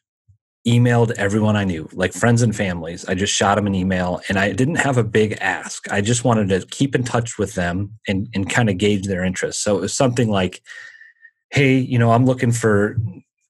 emailed 0.68 1.12
everyone 1.12 1.56
I 1.56 1.64
knew, 1.64 1.88
like 1.94 2.12
friends 2.12 2.42
and 2.42 2.56
families. 2.56 3.06
I 3.06 3.16
just 3.16 3.34
shot 3.34 3.56
them 3.56 3.68
an 3.68 3.75
email 3.75 4.20
and 4.28 4.38
I 4.38 4.52
didn't 4.52 4.75
have 4.75 4.98
a 4.98 5.04
big 5.04 5.38
ask. 5.40 5.90
I 5.92 6.02
just 6.02 6.24
wanted 6.24 6.50
to 6.50 6.66
keep 6.68 6.94
in 6.94 7.04
touch 7.04 7.38
with 7.38 7.54
them 7.54 7.92
and, 8.08 8.28
and 8.34 8.50
kind 8.50 8.70
of 8.70 8.78
gauge 8.78 9.08
their 9.08 9.24
interest. 9.24 9.64
So, 9.64 9.78
it 9.78 9.82
was 9.82 9.94
something 9.94 10.30
like, 10.30 10.62
hey, 11.52 11.78
you 11.78 11.98
know, 11.98 12.12
I'm 12.12 12.25
looking 12.25 12.52
for 12.52 12.98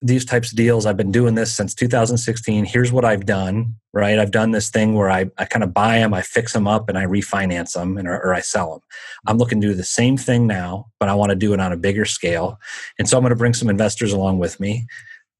these 0.01 0.25
types 0.25 0.51
of 0.51 0.57
deals. 0.57 0.85
I've 0.85 0.97
been 0.97 1.11
doing 1.11 1.35
this 1.35 1.53
since 1.53 1.73
2016. 1.73 2.65
Here's 2.65 2.91
what 2.91 3.05
I've 3.05 3.25
done, 3.25 3.75
right? 3.93 4.19
I've 4.19 4.31
done 4.31 4.51
this 4.51 4.69
thing 4.69 4.93
where 4.93 5.09
I, 5.09 5.25
I 5.37 5.45
kind 5.45 5.63
of 5.63 5.73
buy 5.73 5.99
them, 5.99 6.13
I 6.13 6.21
fix 6.21 6.53
them 6.53 6.67
up, 6.67 6.89
and 6.89 6.97
I 6.97 7.05
refinance 7.05 7.73
them 7.73 7.97
and, 7.97 8.07
or, 8.07 8.21
or 8.21 8.33
I 8.33 8.41
sell 8.41 8.71
them. 8.71 8.79
I'm 9.25 9.37
looking 9.37 9.61
to 9.61 9.67
do 9.67 9.73
the 9.73 9.83
same 9.83 10.17
thing 10.17 10.47
now, 10.47 10.87
but 10.99 11.09
I 11.09 11.15
want 11.15 11.31
to 11.31 11.35
do 11.35 11.53
it 11.53 11.59
on 11.59 11.71
a 11.71 11.77
bigger 11.77 12.05
scale. 12.05 12.59
And 12.99 13.07
so 13.07 13.17
I'm 13.17 13.23
going 13.23 13.31
to 13.31 13.35
bring 13.35 13.53
some 13.53 13.69
investors 13.69 14.13
along 14.13 14.39
with 14.39 14.59
me. 14.59 14.85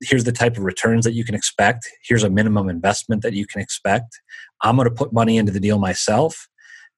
Here's 0.01 0.23
the 0.23 0.31
type 0.31 0.57
of 0.57 0.63
returns 0.63 1.05
that 1.05 1.13
you 1.13 1.23
can 1.23 1.35
expect. 1.35 1.89
Here's 2.03 2.23
a 2.23 2.29
minimum 2.29 2.69
investment 2.69 3.23
that 3.23 3.33
you 3.33 3.45
can 3.45 3.61
expect. 3.61 4.19
I'm 4.61 4.77
going 4.77 4.89
to 4.89 4.95
put 4.95 5.13
money 5.13 5.37
into 5.37 5.51
the 5.51 5.59
deal 5.59 5.79
myself. 5.79 6.47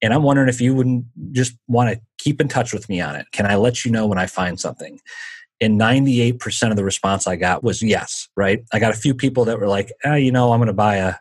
And 0.02 0.14
I'm 0.14 0.24
wondering 0.24 0.48
if 0.48 0.62
you 0.62 0.76
wouldn't 0.76 1.06
just 1.32 1.56
want 1.68 1.90
to 1.90 2.02
keep 2.18 2.40
in 2.40 2.48
touch 2.48 2.72
with 2.72 2.88
me 2.88 3.02
on 3.02 3.16
it. 3.16 3.26
Can 3.32 3.46
I 3.46 3.56
let 3.56 3.84
you 3.84 3.92
know 3.92 4.06
when 4.06 4.20
I 4.20 4.28
find 4.28 4.60
something? 4.60 5.00
And 5.60 5.80
98% 5.80 6.70
of 6.70 6.76
the 6.76 6.84
response 6.84 7.26
I 7.26 7.36
got 7.36 7.64
was 7.64 7.82
yes, 7.82 8.28
right? 8.36 8.64
I 8.74 8.80
got 8.80 8.94
a 8.94 8.98
few 8.98 9.16
people 9.16 9.46
that 9.46 9.60
were 9.60 9.68
like, 9.68 9.92
eh, 10.04 10.16
you 10.18 10.32
know, 10.32 10.52
I'm 10.52 10.60
going 10.60 10.68
to 10.68 10.74
buy 10.74 10.98
a 10.98 11.16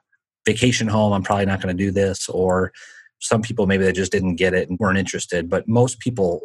vacation 0.45 0.89
home. 0.89 1.13
I'm 1.13 1.23
probably 1.23 1.47
not 1.47 1.63
going 1.63 1.77
to 1.77 1.85
do 1.85 1.91
this. 1.91 2.29
Or 2.29 2.73
some 3.19 3.41
people 3.41 3.67
maybe 3.67 3.85
they 3.85 3.93
just 3.93 4.13
didn't 4.13 4.37
get 4.37 4.53
it 4.53 4.69
and 4.69 4.79
weren't 4.79 4.99
interested. 4.99 5.49
But 5.49 5.67
most 5.67 6.01
people 6.01 6.41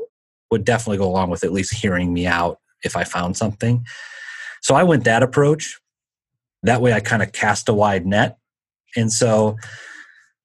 would 0.52 0.64
definitely 0.64 0.98
go 0.98 1.10
along 1.10 1.30
with 1.30 1.44
at 1.44 1.52
least 1.52 1.74
hearing 1.74 2.14
me 2.14 2.26
out 2.26 2.60
if 2.84 2.96
I 2.96 3.04
found 3.04 3.36
something. 3.36 3.86
So 4.62 4.76
I 4.76 4.84
went 4.84 5.04
that 5.04 5.24
approach. 5.24 5.80
That 6.64 6.82
way 6.82 6.94
I 6.94 7.00
kind 7.00 7.24
of 7.24 7.32
cast 7.34 7.68
a 7.68 7.74
wide 7.74 8.06
net. 8.06 8.38
And 8.96 9.12
so 9.12 9.58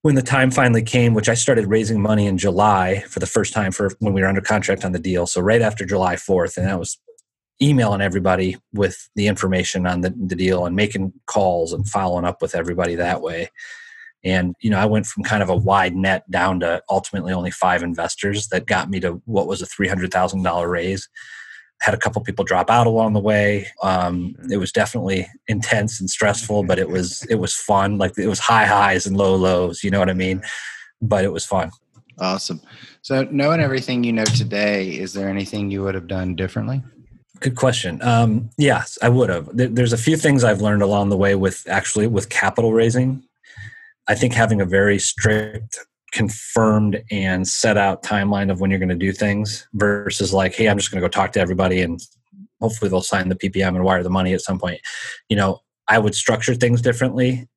when 0.01 0.15
the 0.15 0.21
time 0.21 0.51
finally 0.51 0.83
came, 0.83 1.13
which 1.13 1.29
I 1.29 1.33
started 1.33 1.67
raising 1.67 2.01
money 2.01 2.27
in 2.27 2.37
July 2.37 3.03
for 3.07 3.19
the 3.19 3.25
first 3.25 3.53
time 3.53 3.71
for 3.71 3.91
when 3.99 4.13
we 4.13 4.21
were 4.21 4.27
under 4.27 4.41
contract 4.41 4.85
on 4.85 4.91
the 4.91 4.99
deal. 4.99 5.27
So 5.27 5.41
right 5.41 5.61
after 5.61 5.85
July 5.85 6.15
4th, 6.15 6.57
and 6.57 6.67
that 6.67 6.79
was 6.79 6.97
emailing 7.61 8.01
everybody 8.01 8.57
with 8.73 9.09
the 9.15 9.27
information 9.27 9.87
on 9.87 10.01
the, 10.01 10.13
the 10.25 10.35
deal 10.35 10.65
and 10.65 10.75
making 10.75 11.13
calls 11.25 11.73
and 11.73 11.87
following 11.87 12.25
up 12.25 12.41
with 12.41 12.55
everybody 12.55 12.95
that 12.95 13.21
way. 13.21 13.49
And, 14.23 14.55
you 14.59 14.69
know, 14.69 14.79
I 14.79 14.85
went 14.85 15.05
from 15.05 15.23
kind 15.23 15.43
of 15.43 15.49
a 15.49 15.55
wide 15.55 15.95
net 15.95 16.29
down 16.29 16.59
to 16.61 16.81
ultimately 16.89 17.33
only 17.33 17.51
five 17.51 17.83
investors 17.83 18.47
that 18.47 18.65
got 18.65 18.89
me 18.89 18.99
to 18.99 19.21
what 19.25 19.47
was 19.47 19.61
a 19.61 19.65
$300,000 19.65 20.69
raise. 20.69 21.07
Had 21.81 21.93
a 21.93 21.97
couple 21.97 22.21
people 22.23 22.43
drop 22.43 22.69
out 22.69 22.87
along 22.87 23.13
the 23.13 23.19
way. 23.19 23.67
Um, 23.83 24.33
mm-hmm. 24.33 24.51
it 24.51 24.57
was 24.57 24.71
definitely 24.71 25.27
intense 25.47 25.99
and 25.99 26.09
stressful, 26.09 26.63
but 26.63 26.79
it 26.79 26.89
was 26.89 27.23
it 27.29 27.35
was 27.35 27.53
fun. 27.53 27.99
Like 27.99 28.17
it 28.17 28.27
was 28.27 28.39
high 28.39 28.65
highs 28.65 29.05
and 29.05 29.15
low 29.15 29.35
lows. 29.35 29.83
You 29.83 29.91
know 29.91 29.99
what 29.99 30.09
I 30.09 30.13
mean? 30.13 30.41
But 31.01 31.23
it 31.23 31.31
was 31.31 31.45
fun. 31.45 31.69
Awesome. 32.19 32.61
So, 33.03 33.27
knowing 33.29 33.61
everything 33.61 34.03
you 34.03 34.11
know 34.11 34.25
today, 34.25 34.97
is 34.97 35.13
there 35.13 35.29
anything 35.29 35.69
you 35.69 35.83
would 35.83 35.93
have 35.93 36.07
done 36.07 36.35
differently? 36.35 36.81
Good 37.39 37.55
question. 37.55 38.01
Um, 38.01 38.49
yes, 38.57 38.97
I 39.01 39.09
would 39.09 39.29
have. 39.29 39.49
There's 39.53 39.93
a 39.93 39.97
few 39.97 40.17
things 40.17 40.43
I've 40.43 40.61
learned 40.61 40.81
along 40.81 41.09
the 41.09 41.17
way 41.17 41.35
with 41.35 41.67
actually 41.69 42.07
with 42.07 42.29
capital 42.29 42.73
raising. 42.73 43.23
I 44.07 44.15
think 44.15 44.33
having 44.33 44.61
a 44.61 44.65
very 44.65 44.97
strict, 44.97 45.77
confirmed, 46.11 47.03
and 47.11 47.47
set 47.47 47.77
out 47.77 48.01
timeline 48.01 48.51
of 48.51 48.59
when 48.59 48.71
you're 48.71 48.79
going 48.79 48.89
to 48.89 48.95
do 48.95 49.11
things 49.11 49.67
versus 49.73 50.33
like, 50.33 50.55
hey, 50.55 50.67
I'm 50.67 50.77
just 50.77 50.91
going 50.91 51.01
to 51.01 51.07
go 51.07 51.11
talk 51.11 51.33
to 51.33 51.39
everybody 51.39 51.81
and 51.81 52.01
hopefully 52.59 52.89
they'll 52.89 53.01
sign 53.01 53.29
the 53.29 53.35
PPM 53.35 53.75
and 53.75 53.83
wire 53.83 54.01
the 54.01 54.09
money 54.09 54.33
at 54.33 54.41
some 54.41 54.57
point. 54.57 54.81
You 55.29 55.35
know, 55.35 55.61
I 55.87 55.99
would 55.99 56.15
structure 56.15 56.55
things 56.55 56.81
differently. 56.81 57.47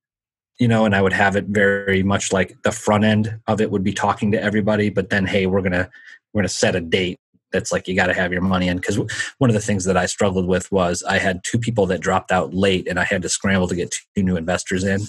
You 0.59 0.69
know, 0.69 0.85
and 0.85 0.95
I 0.95 1.01
would 1.01 1.15
have 1.15 1.37
it 1.37 1.47
very 1.47 2.03
much 2.03 2.35
like 2.35 2.55
the 2.65 2.73
front 2.73 3.03
end 3.03 3.41
of 3.47 3.63
it 3.63 3.71
would 3.71 3.83
be 3.83 3.95
talking 3.95 4.31
to 4.33 4.43
everybody, 4.43 4.91
but 4.91 5.09
then 5.09 5.25
hey, 5.25 5.47
we're 5.47 5.63
gonna 5.63 5.89
we're 6.35 6.43
gonna 6.43 6.51
set 6.51 6.77
a 6.77 6.83
date 6.83 7.19
that's 7.53 7.73
like 7.73 7.89
you 7.89 7.95
got 7.95 8.07
to 8.07 8.15
have 8.15 8.33
your 8.33 8.43
money 8.43 8.69
in 8.69 8.77
because 8.77 8.99
one 9.39 9.51
of 9.51 9.55
the 9.55 9.61
things 9.61 9.85
that 9.85 9.97
i 9.97 10.07
struggled 10.07 10.47
with 10.47 10.71
was 10.71 11.03
i 11.05 11.19
had 11.19 11.41
two 11.45 11.59
people 11.59 11.87
that 11.87 12.01
dropped 12.01 12.31
out 12.31 12.55
late 12.55 12.87
and 12.89 12.99
i 12.99 13.05
had 13.05 13.23
to 13.23 13.29
scramble 13.29 13.69
to 13.69 13.77
get 13.77 13.95
two 14.15 14.23
new 14.23 14.37
investors 14.37 14.85
in 14.85 15.01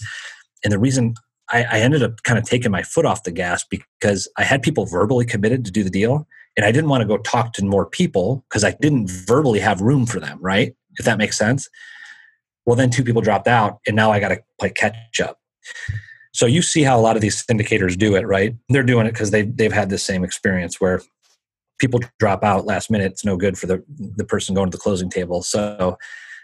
and 0.64 0.72
the 0.72 0.80
reason 0.80 1.16
I, 1.52 1.64
I 1.64 1.80
ended 1.80 2.02
up 2.02 2.24
kind 2.24 2.40
of 2.40 2.46
taking 2.46 2.72
my 2.72 2.82
foot 2.82 3.06
off 3.06 3.24
the 3.24 3.32
gas 3.32 3.66
because 4.00 4.28
I 4.38 4.44
had 4.44 4.62
people 4.62 4.86
verbally 4.86 5.26
committed 5.26 5.66
to 5.66 5.72
do 5.72 5.84
the 5.84 5.90
deal. 5.90 6.28
And 6.58 6.66
I 6.66 6.72
didn't 6.72 6.90
want 6.90 7.02
to 7.02 7.08
go 7.08 7.18
talk 7.18 7.54
to 7.54 7.66
more 7.66 7.86
people 7.86 8.44
because 8.50 8.64
I 8.64 8.72
didn't 8.82 9.10
verbally 9.10 9.60
have 9.60 9.82
room 9.82 10.06
for 10.06 10.20
them, 10.20 10.38
right? 10.42 10.76
If 10.98 11.06
that 11.06 11.18
makes 11.18 11.38
sense. 11.38 11.70
Well, 12.66 12.76
then 12.76 12.90
two 12.90 13.04
people 13.04 13.22
dropped 13.22 13.48
out, 13.48 13.80
and 13.88 13.96
now 13.96 14.12
I 14.12 14.20
got 14.20 14.30
to 14.30 14.44
play 14.60 14.70
catch 14.70 15.20
up. 15.22 15.40
So 16.34 16.46
you 16.46 16.62
see 16.62 16.84
how 16.84 16.98
a 16.98 17.02
lot 17.02 17.16
of 17.16 17.22
these 17.22 17.44
syndicators 17.44 17.98
do 17.98 18.16
it, 18.16 18.26
right? 18.28 18.56
They're 18.70 18.84
doing 18.84 19.08
it 19.08 19.14
because 19.14 19.32
they 19.32 19.44
they've 19.44 19.72
had 19.72 19.90
this 19.90 20.04
same 20.04 20.24
experience 20.24 20.80
where 20.80 21.02
people 21.82 22.00
drop 22.20 22.44
out 22.44 22.66
last 22.66 22.90
minute. 22.90 23.12
It's 23.12 23.26
no 23.26 23.36
good 23.36 23.58
for 23.58 23.68
the 23.68 23.84
the 23.98 24.24
person 24.24 24.56
going 24.56 24.72
to 24.72 24.78
the 24.78 24.82
closing 24.82 25.10
table. 25.10 25.42
So 25.42 25.98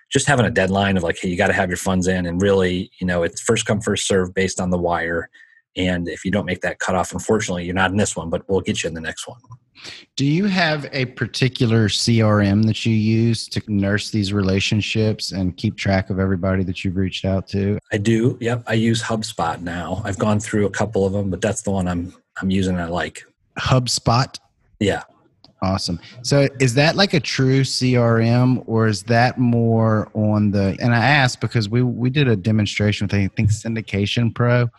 just 0.10 0.28
having 0.28 0.46
a 0.46 0.50
deadline 0.50 0.98
of 0.98 1.04
like, 1.04 1.18
hey, 1.22 1.30
you 1.30 1.38
got 1.38 1.48
to 1.48 1.54
have 1.54 1.70
your 1.70 1.78
funds 1.78 2.08
in, 2.08 2.26
and 2.26 2.42
really, 2.42 2.92
you 3.00 3.08
know, 3.08 3.24
it's 3.24 3.40
first 3.40 3.66
come 3.66 3.80
first 3.80 4.08
serve 4.08 4.34
based 4.34 4.60
on 4.60 4.72
the 4.72 4.78
wire. 4.78 5.30
And 5.78 6.10
if 6.10 6.26
you 6.26 6.32
don't 6.32 6.46
make 6.46 6.62
that 6.62 6.80
cutoff, 6.80 7.14
unfortunately, 7.14 7.64
you're 7.64 7.76
not 7.76 7.92
in 7.92 7.98
this 7.98 8.16
one, 8.16 8.32
but 8.32 8.50
we'll 8.50 8.62
get 8.62 8.84
you 8.84 8.88
in 8.88 8.96
the 8.96 9.02
next 9.02 9.28
one. 9.28 9.40
Do 10.16 10.26
you 10.26 10.46
have 10.46 10.90
a 10.92 11.06
particular 11.06 11.88
CRM 11.88 12.66
that 12.66 12.84
you 12.84 12.96
use 12.96 13.48
to 13.50 13.62
nurse 13.68 14.10
these 14.10 14.34
relationships 14.34 15.32
and 15.32 15.56
keep 15.56 15.78
track 15.78 16.10
of 16.10 16.20
everybody 16.20 16.64
that 16.64 16.84
you've 16.84 16.96
reached 16.96 17.26
out 17.26 17.48
to? 17.50 17.78
I 17.92 17.98
do. 17.98 18.40
Yep. 18.42 18.64
I 18.66 18.74
use 18.74 19.04
HubSpot 19.04 19.62
now. 19.62 20.02
I've 20.04 20.18
gone 20.18 20.40
through 20.40 20.66
a 20.66 20.72
couple 20.72 21.06
of 21.06 21.14
them, 21.14 21.30
but 21.30 21.42
that's 21.42 21.62
the 21.62 21.70
one 21.70 21.88
I'm 21.88 22.12
I'm 22.42 22.50
using 22.50 22.78
I 22.78 22.86
like. 22.86 23.24
HubSpot? 23.60 24.36
Yeah. 24.80 25.04
Awesome. 25.62 26.00
So 26.22 26.48
is 26.60 26.76
that 26.76 26.96
like 26.96 27.16
a 27.16 27.20
true 27.20 27.62
CRM 27.62 28.64
or 28.68 28.88
is 28.88 29.02
that 29.04 29.40
more 29.40 30.10
on 30.14 30.52
the 30.52 30.78
and 30.80 30.94
I 30.94 31.04
asked 31.04 31.42
because 31.42 31.68
we 31.68 31.82
we 31.82 32.12
did 32.12 32.28
a 32.28 32.36
demonstration 32.36 33.08
with 33.08 33.16
I 33.16 33.28
think 33.36 33.50
Syndication 33.50 34.34
Pro 34.34 34.70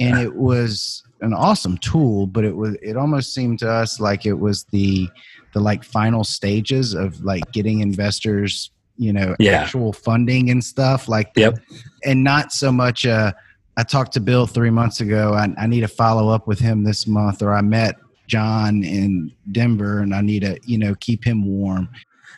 and 0.00 0.18
it 0.18 0.34
was 0.34 1.04
an 1.20 1.32
awesome 1.32 1.78
tool, 1.78 2.26
but 2.26 2.44
it 2.44 2.56
was 2.56 2.76
it 2.82 2.96
almost 2.96 3.34
seemed 3.34 3.60
to 3.60 3.70
us 3.70 4.00
like 4.00 4.26
it 4.26 4.34
was 4.34 4.64
the 4.64 5.08
the 5.54 5.60
like 5.60 5.84
final 5.84 6.24
stages 6.24 6.92
of 6.92 7.22
like 7.24 7.50
getting 7.52 7.80
investors, 7.80 8.72
you 8.98 9.12
know, 9.12 9.36
yeah. 9.38 9.62
actual 9.62 9.92
funding 9.92 10.50
and 10.50 10.62
stuff 10.62 11.08
like 11.08 11.34
that. 11.34 11.40
Yep. 11.40 11.58
And 12.04 12.24
not 12.24 12.52
so 12.52 12.72
much 12.72 13.06
uh 13.06 13.32
I 13.76 13.82
talked 13.82 14.14
to 14.14 14.20
Bill 14.20 14.46
three 14.46 14.70
months 14.70 15.00
ago. 15.00 15.34
I, 15.34 15.48
I 15.58 15.66
need 15.66 15.82
to 15.82 15.88
follow 15.88 16.30
up 16.30 16.48
with 16.48 16.58
him 16.58 16.82
this 16.82 17.06
month, 17.06 17.42
or 17.42 17.52
I 17.52 17.60
met 17.60 17.96
John 18.26 18.84
in 18.84 19.32
Denver, 19.52 20.00
and 20.00 20.14
I 20.14 20.20
need 20.20 20.40
to 20.40 20.58
you 20.64 20.78
know 20.78 20.94
keep 20.96 21.24
him 21.24 21.44
warm. 21.44 21.88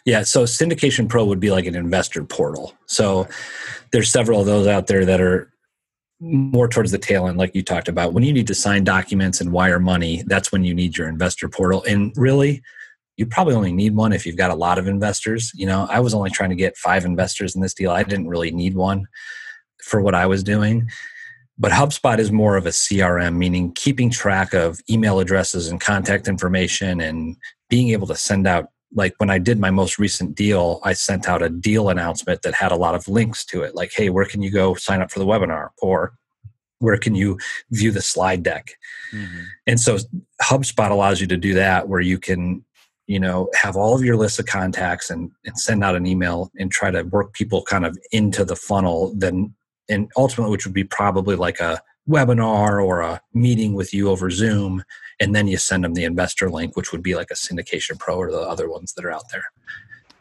Yeah, 0.04 0.22
so 0.22 0.44
Syndication 0.44 1.08
Pro 1.08 1.24
would 1.24 1.40
be 1.40 1.50
like 1.50 1.66
an 1.66 1.74
investor 1.74 2.24
portal. 2.24 2.74
So 2.86 3.28
there's 3.92 4.10
several 4.10 4.40
of 4.40 4.46
those 4.46 4.66
out 4.66 4.86
there 4.86 5.04
that 5.04 5.20
are 5.20 5.52
more 6.20 6.68
towards 6.68 6.90
the 6.90 6.98
tail 6.98 7.28
end, 7.28 7.38
like 7.38 7.54
you 7.54 7.62
talked 7.62 7.88
about. 7.88 8.12
When 8.12 8.24
you 8.24 8.32
need 8.32 8.46
to 8.46 8.54
sign 8.54 8.84
documents 8.84 9.40
and 9.40 9.52
wire 9.52 9.78
money, 9.78 10.22
that's 10.26 10.50
when 10.50 10.64
you 10.64 10.74
need 10.74 10.96
your 10.96 11.08
investor 11.08 11.48
portal. 11.48 11.84
And 11.84 12.12
really, 12.16 12.62
you 13.16 13.26
probably 13.26 13.54
only 13.54 13.72
need 13.72 13.94
one 13.94 14.12
if 14.12 14.24
you've 14.24 14.36
got 14.36 14.50
a 14.50 14.54
lot 14.54 14.78
of 14.78 14.88
investors. 14.88 15.52
You 15.54 15.66
know, 15.66 15.86
I 15.90 16.00
was 16.00 16.14
only 16.14 16.30
trying 16.30 16.50
to 16.50 16.56
get 16.56 16.76
five 16.76 17.04
investors 17.04 17.54
in 17.54 17.60
this 17.60 17.74
deal. 17.74 17.90
I 17.90 18.02
didn't 18.02 18.28
really 18.28 18.50
need 18.50 18.74
one 18.74 19.06
for 19.82 20.00
what 20.00 20.14
I 20.14 20.26
was 20.26 20.42
doing. 20.42 20.88
But 21.58 21.72
HubSpot 21.72 22.18
is 22.18 22.30
more 22.30 22.56
of 22.56 22.66
a 22.66 22.70
CRM, 22.70 23.36
meaning 23.36 23.72
keeping 23.72 24.10
track 24.10 24.54
of 24.54 24.80
email 24.88 25.18
addresses 25.18 25.68
and 25.68 25.80
contact 25.80 26.28
information 26.28 27.00
and 27.00 27.36
being 27.68 27.90
able 27.90 28.06
to 28.06 28.14
send 28.14 28.46
out. 28.46 28.68
Like 28.94 29.14
when 29.18 29.28
I 29.28 29.38
did 29.38 29.58
my 29.58 29.70
most 29.70 29.98
recent 29.98 30.34
deal, 30.34 30.80
I 30.84 30.92
sent 30.94 31.28
out 31.28 31.42
a 31.42 31.48
deal 31.48 31.90
announcement 31.90 32.42
that 32.42 32.54
had 32.54 32.72
a 32.72 32.76
lot 32.76 32.94
of 32.94 33.06
links 33.08 33.44
to 33.46 33.62
it, 33.62 33.74
like, 33.74 33.92
hey, 33.94 34.08
where 34.08 34.24
can 34.24 34.40
you 34.40 34.50
go 34.50 34.74
sign 34.74 35.02
up 35.02 35.10
for 35.10 35.18
the 35.18 35.26
webinar? 35.26 35.70
Or 35.82 36.14
where 36.78 36.96
can 36.96 37.14
you 37.14 37.38
view 37.70 37.90
the 37.90 38.00
slide 38.00 38.42
deck? 38.42 38.70
Mm-hmm. 39.12 39.40
And 39.66 39.80
so 39.80 39.98
HubSpot 40.40 40.90
allows 40.90 41.20
you 41.20 41.26
to 41.26 41.36
do 41.36 41.54
that 41.54 41.88
where 41.88 42.00
you 42.00 42.18
can 42.18 42.64
you 43.08 43.18
know 43.18 43.48
have 43.60 43.74
all 43.74 43.94
of 43.96 44.04
your 44.04 44.16
lists 44.16 44.38
of 44.38 44.46
contacts 44.46 45.10
and, 45.10 45.32
and 45.44 45.58
send 45.58 45.82
out 45.82 45.96
an 45.96 46.06
email 46.06 46.52
and 46.58 46.70
try 46.70 46.90
to 46.90 47.02
work 47.02 47.32
people 47.32 47.62
kind 47.62 47.84
of 47.84 47.98
into 48.12 48.44
the 48.44 48.54
funnel 48.54 49.12
then 49.16 49.52
and 49.88 50.10
ultimately 50.16 50.50
which 50.50 50.66
would 50.66 50.74
be 50.74 50.84
probably 50.84 51.36
like 51.36 51.60
a 51.60 51.80
webinar 52.08 52.84
or 52.84 53.00
a 53.00 53.20
meeting 53.34 53.74
with 53.74 53.92
you 53.92 54.08
over 54.08 54.30
zoom 54.30 54.82
and 55.20 55.34
then 55.34 55.46
you 55.46 55.56
send 55.56 55.84
them 55.84 55.94
the 55.94 56.04
investor 56.04 56.48
link 56.48 56.76
which 56.76 56.92
would 56.92 57.02
be 57.02 57.14
like 57.14 57.30
a 57.30 57.34
syndication 57.34 57.98
pro 57.98 58.16
or 58.16 58.30
the 58.30 58.38
other 58.38 58.68
ones 58.68 58.94
that 58.94 59.04
are 59.04 59.12
out 59.12 59.28
there 59.30 59.44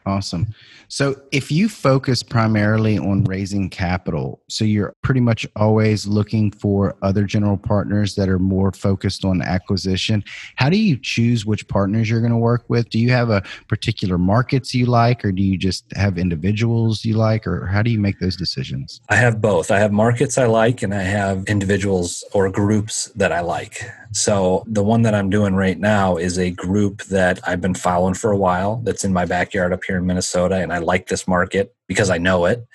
Awesome. 0.08 0.54
So, 0.90 1.20
if 1.32 1.52
you 1.52 1.68
focus 1.68 2.22
primarily 2.22 2.98
on 2.98 3.24
raising 3.24 3.68
capital, 3.68 4.42
so 4.48 4.64
you're 4.64 4.94
pretty 5.02 5.20
much 5.20 5.46
always 5.54 6.06
looking 6.06 6.50
for 6.50 6.96
other 7.02 7.24
general 7.24 7.58
partners 7.58 8.14
that 8.14 8.28
are 8.28 8.38
more 8.38 8.72
focused 8.72 9.22
on 9.24 9.42
acquisition, 9.42 10.24
how 10.56 10.70
do 10.70 10.78
you 10.78 10.96
choose 10.96 11.44
which 11.44 11.68
partners 11.68 12.08
you're 12.08 12.20
going 12.20 12.32
to 12.32 12.38
work 12.38 12.64
with? 12.68 12.88
Do 12.88 12.98
you 12.98 13.10
have 13.10 13.28
a 13.28 13.42
particular 13.68 14.16
markets 14.16 14.74
you 14.74 14.86
like, 14.86 15.24
or 15.26 15.32
do 15.32 15.42
you 15.42 15.58
just 15.58 15.84
have 15.94 16.16
individuals 16.16 17.04
you 17.04 17.14
like, 17.14 17.46
or 17.46 17.66
how 17.66 17.82
do 17.82 17.90
you 17.90 17.98
make 17.98 18.18
those 18.18 18.36
decisions? 18.36 19.02
I 19.10 19.16
have 19.16 19.42
both. 19.42 19.70
I 19.70 19.78
have 19.80 19.92
markets 19.92 20.38
I 20.38 20.46
like, 20.46 20.82
and 20.82 20.94
I 20.94 21.02
have 21.02 21.44
individuals 21.48 22.24
or 22.32 22.50
groups 22.50 23.12
that 23.14 23.30
I 23.30 23.40
like. 23.40 23.84
So 24.12 24.64
the 24.66 24.82
one 24.82 25.02
that 25.02 25.14
I'm 25.14 25.28
doing 25.28 25.54
right 25.54 25.78
now 25.78 26.16
is 26.16 26.38
a 26.38 26.50
group 26.50 27.02
that 27.04 27.40
I've 27.46 27.60
been 27.60 27.74
following 27.74 28.14
for 28.14 28.30
a 28.30 28.36
while 28.36 28.76
that's 28.84 29.04
in 29.04 29.12
my 29.12 29.26
backyard 29.26 29.72
up 29.72 29.84
here 29.84 29.98
in 29.98 30.06
Minnesota. 30.06 30.56
And 30.56 30.72
I 30.72 30.77
like 30.78 31.08
this 31.08 31.28
market 31.28 31.74
because 31.86 32.10
I 32.10 32.18
know 32.18 32.46
it. 32.46 32.66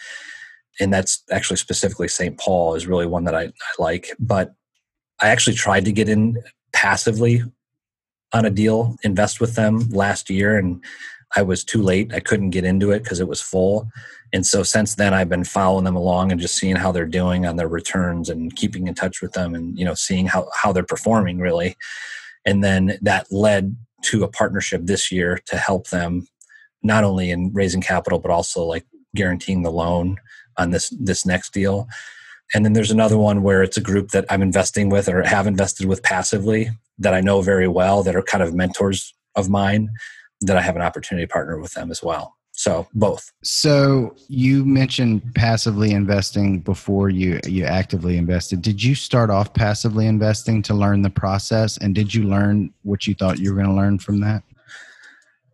And 0.80 0.92
that's 0.92 1.24
actually 1.32 1.58
specifically 1.58 2.08
St. 2.08 2.38
Paul 2.38 2.76
is 2.76 2.88
really 2.88 3.06
one 3.06 3.26
that 3.26 3.36
I, 3.36 3.44
I 3.44 3.52
like. 3.78 4.08
But 4.20 4.54
I 5.22 5.30
actually 5.30 5.56
tried 5.56 5.86
to 5.86 5.92
get 5.92 6.10
in 6.10 6.42
passively 6.72 7.44
on 8.34 8.46
a 8.46 8.50
deal, 8.50 8.96
invest 9.04 9.40
with 9.40 9.56
them 9.56 9.88
last 9.90 10.30
year. 10.30 10.58
And 10.58 10.84
I 11.36 11.44
was 11.44 11.64
too 11.64 11.82
late. 11.82 12.14
I 12.14 12.20
couldn't 12.20 12.50
get 12.50 12.66
into 12.66 12.92
it 12.92 13.04
because 13.04 13.20
it 13.20 13.28
was 13.28 13.42
full. 13.42 13.88
And 14.34 14.46
so 14.46 14.64
since 14.64 14.96
then, 14.96 15.14
I've 15.14 15.30
been 15.30 15.44
following 15.44 15.86
them 15.86 15.96
along 15.96 16.32
and 16.32 16.42
just 16.42 16.56
seeing 16.56 16.76
how 16.76 16.92
they're 16.92 17.06
doing 17.06 17.46
on 17.46 17.56
their 17.56 17.68
returns 17.68 18.30
and 18.30 18.56
keeping 18.56 18.88
in 18.88 18.96
touch 18.96 19.22
with 19.22 19.34
them 19.34 19.54
and, 19.54 19.78
you 19.78 19.86
know, 19.86 19.94
seeing 19.94 20.26
how, 20.26 20.50
how 20.56 20.72
they're 20.72 20.84
performing 20.84 21.38
really. 21.38 21.78
And 22.46 22.64
then 22.64 22.98
that 23.02 23.32
led 23.32 23.76
to 24.04 24.24
a 24.24 24.28
partnership 24.28 24.82
this 24.84 25.12
year 25.12 25.40
to 25.46 25.58
help 25.58 25.90
them 25.90 26.28
not 26.84 27.04
only 27.04 27.32
in 27.32 27.52
raising 27.54 27.82
capital, 27.82 28.20
but 28.20 28.32
also 28.32 28.64
like 28.64 28.86
guaranteeing 29.16 29.64
the 29.64 29.72
loan 29.72 30.18
on 30.58 30.72
this, 30.72 30.90
this 31.00 31.26
next 31.26 31.54
deal. 31.54 31.88
And 32.54 32.64
then 32.64 32.74
there's 32.74 32.92
another 32.92 33.18
one 33.18 33.42
where 33.42 33.64
it's 33.64 33.78
a 33.78 33.82
group 33.82 34.12
that 34.12 34.26
I'm 34.30 34.42
investing 34.42 34.90
with 34.90 35.10
or 35.10 35.24
have 35.24 35.48
invested 35.48 35.88
with 35.88 36.04
passively 36.04 36.70
that 37.00 37.14
I 37.14 37.22
know 37.22 37.42
very 37.42 37.68
well 37.68 38.04
that 38.04 38.16
are 38.16 38.22
kind 38.22 38.44
of 38.44 38.54
mentors 38.54 39.14
of 39.36 39.50
mine 39.50 39.90
that 40.42 40.58
I 40.58 40.62
have 40.62 40.76
an 40.76 40.82
opportunity 40.82 41.26
to 41.26 41.32
partner 41.32 41.60
with 41.60 41.74
them 41.74 41.90
as 41.90 42.04
well. 42.04 42.36
So 42.56 42.88
both. 42.94 43.32
So 43.44 44.16
you 44.28 44.64
mentioned 44.64 45.24
passively 45.34 45.92
investing 45.92 46.60
before 46.60 47.10
you 47.10 47.40
you 47.46 47.66
actively 47.66 48.16
invested. 48.16 48.62
Did 48.62 48.84
you 48.84 48.94
start 48.94 49.32
off 49.32 49.54
passively 49.54 50.06
investing 50.06 50.62
to 50.64 50.76
learn 50.76 51.02
the 51.02 51.10
process 51.10 51.78
and 51.78 51.96
did 51.96 52.14
you 52.14 52.24
learn 52.24 52.72
what 52.84 53.08
you 53.08 53.16
thought 53.16 53.40
you 53.40 53.50
were 53.50 53.56
going 53.56 53.70
to 53.70 53.76
learn 53.76 53.98
from 53.98 54.20
that? 54.20 54.44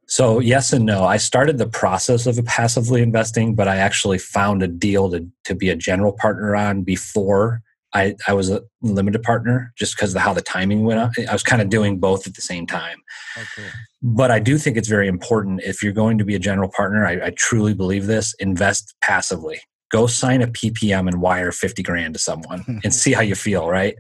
So 0.10 0.39
yes 0.39 0.74
and 0.74 0.86
no. 0.86 1.04
I 1.04 1.17
started 1.17 1.58
the 1.58 1.67
process 1.67 2.26
of 2.26 2.43
passively 2.45 3.02
investing, 3.02 3.56
but 3.56 3.67
I 3.67 3.78
actually 3.78 4.17
found 4.17 4.63
a 4.63 4.67
deal 4.67 5.10
to 5.12 5.28
to 5.45 5.56
be 5.56 5.69
a 5.69 5.76
general 5.76 6.13
partner 6.13 6.56
on 6.56 6.84
before 6.84 7.62
I, 7.93 8.15
I 8.28 8.34
was 8.34 8.50
a 8.50 8.62
limited 8.82 9.24
partner 9.24 9.74
just 9.78 9.95
because 9.95 10.13
of 10.13 10.22
how 10.22 10.34
the 10.34 10.41
timing 10.41 10.84
went 10.84 11.00
up. 11.00 11.12
I 11.28 11.34
was 11.34 11.43
kind 11.43 11.62
of 11.62 11.69
doing 11.69 12.00
both 12.00 12.28
at 12.28 12.36
the 12.36 12.41
same 12.41 12.67
time. 12.67 12.98
Oh, 13.38 13.41
okay. 13.41 13.69
But 14.02 14.32
I 14.32 14.39
do 14.39 14.58
think 14.58 14.78
it's 14.78 14.88
very 14.88 15.08
important 15.08 15.62
if 15.63 15.82
you're 15.82 15.93
going 15.93 16.17
to 16.19 16.26
be 16.26 16.36
a 16.36 16.39
general 16.39 16.69
partner, 16.69 17.06
I, 17.06 17.28
I 17.28 17.30
truly 17.32 17.74
believe 17.74 18.06
this, 18.06 18.36
invest 18.39 18.95
passively. 19.02 19.62
Go 19.91 20.06
sign 20.06 20.43
a 20.43 20.48
PPM 20.48 21.08
and 21.08 21.19
wire 21.19 21.52
50 21.52 21.82
grand 21.82 22.13
to 22.13 22.19
someone 22.19 22.63
and 22.84 22.93
see 22.93 23.13
how 23.13 23.22
you 23.22 23.36
feel, 23.36 23.67
right? 23.67 23.95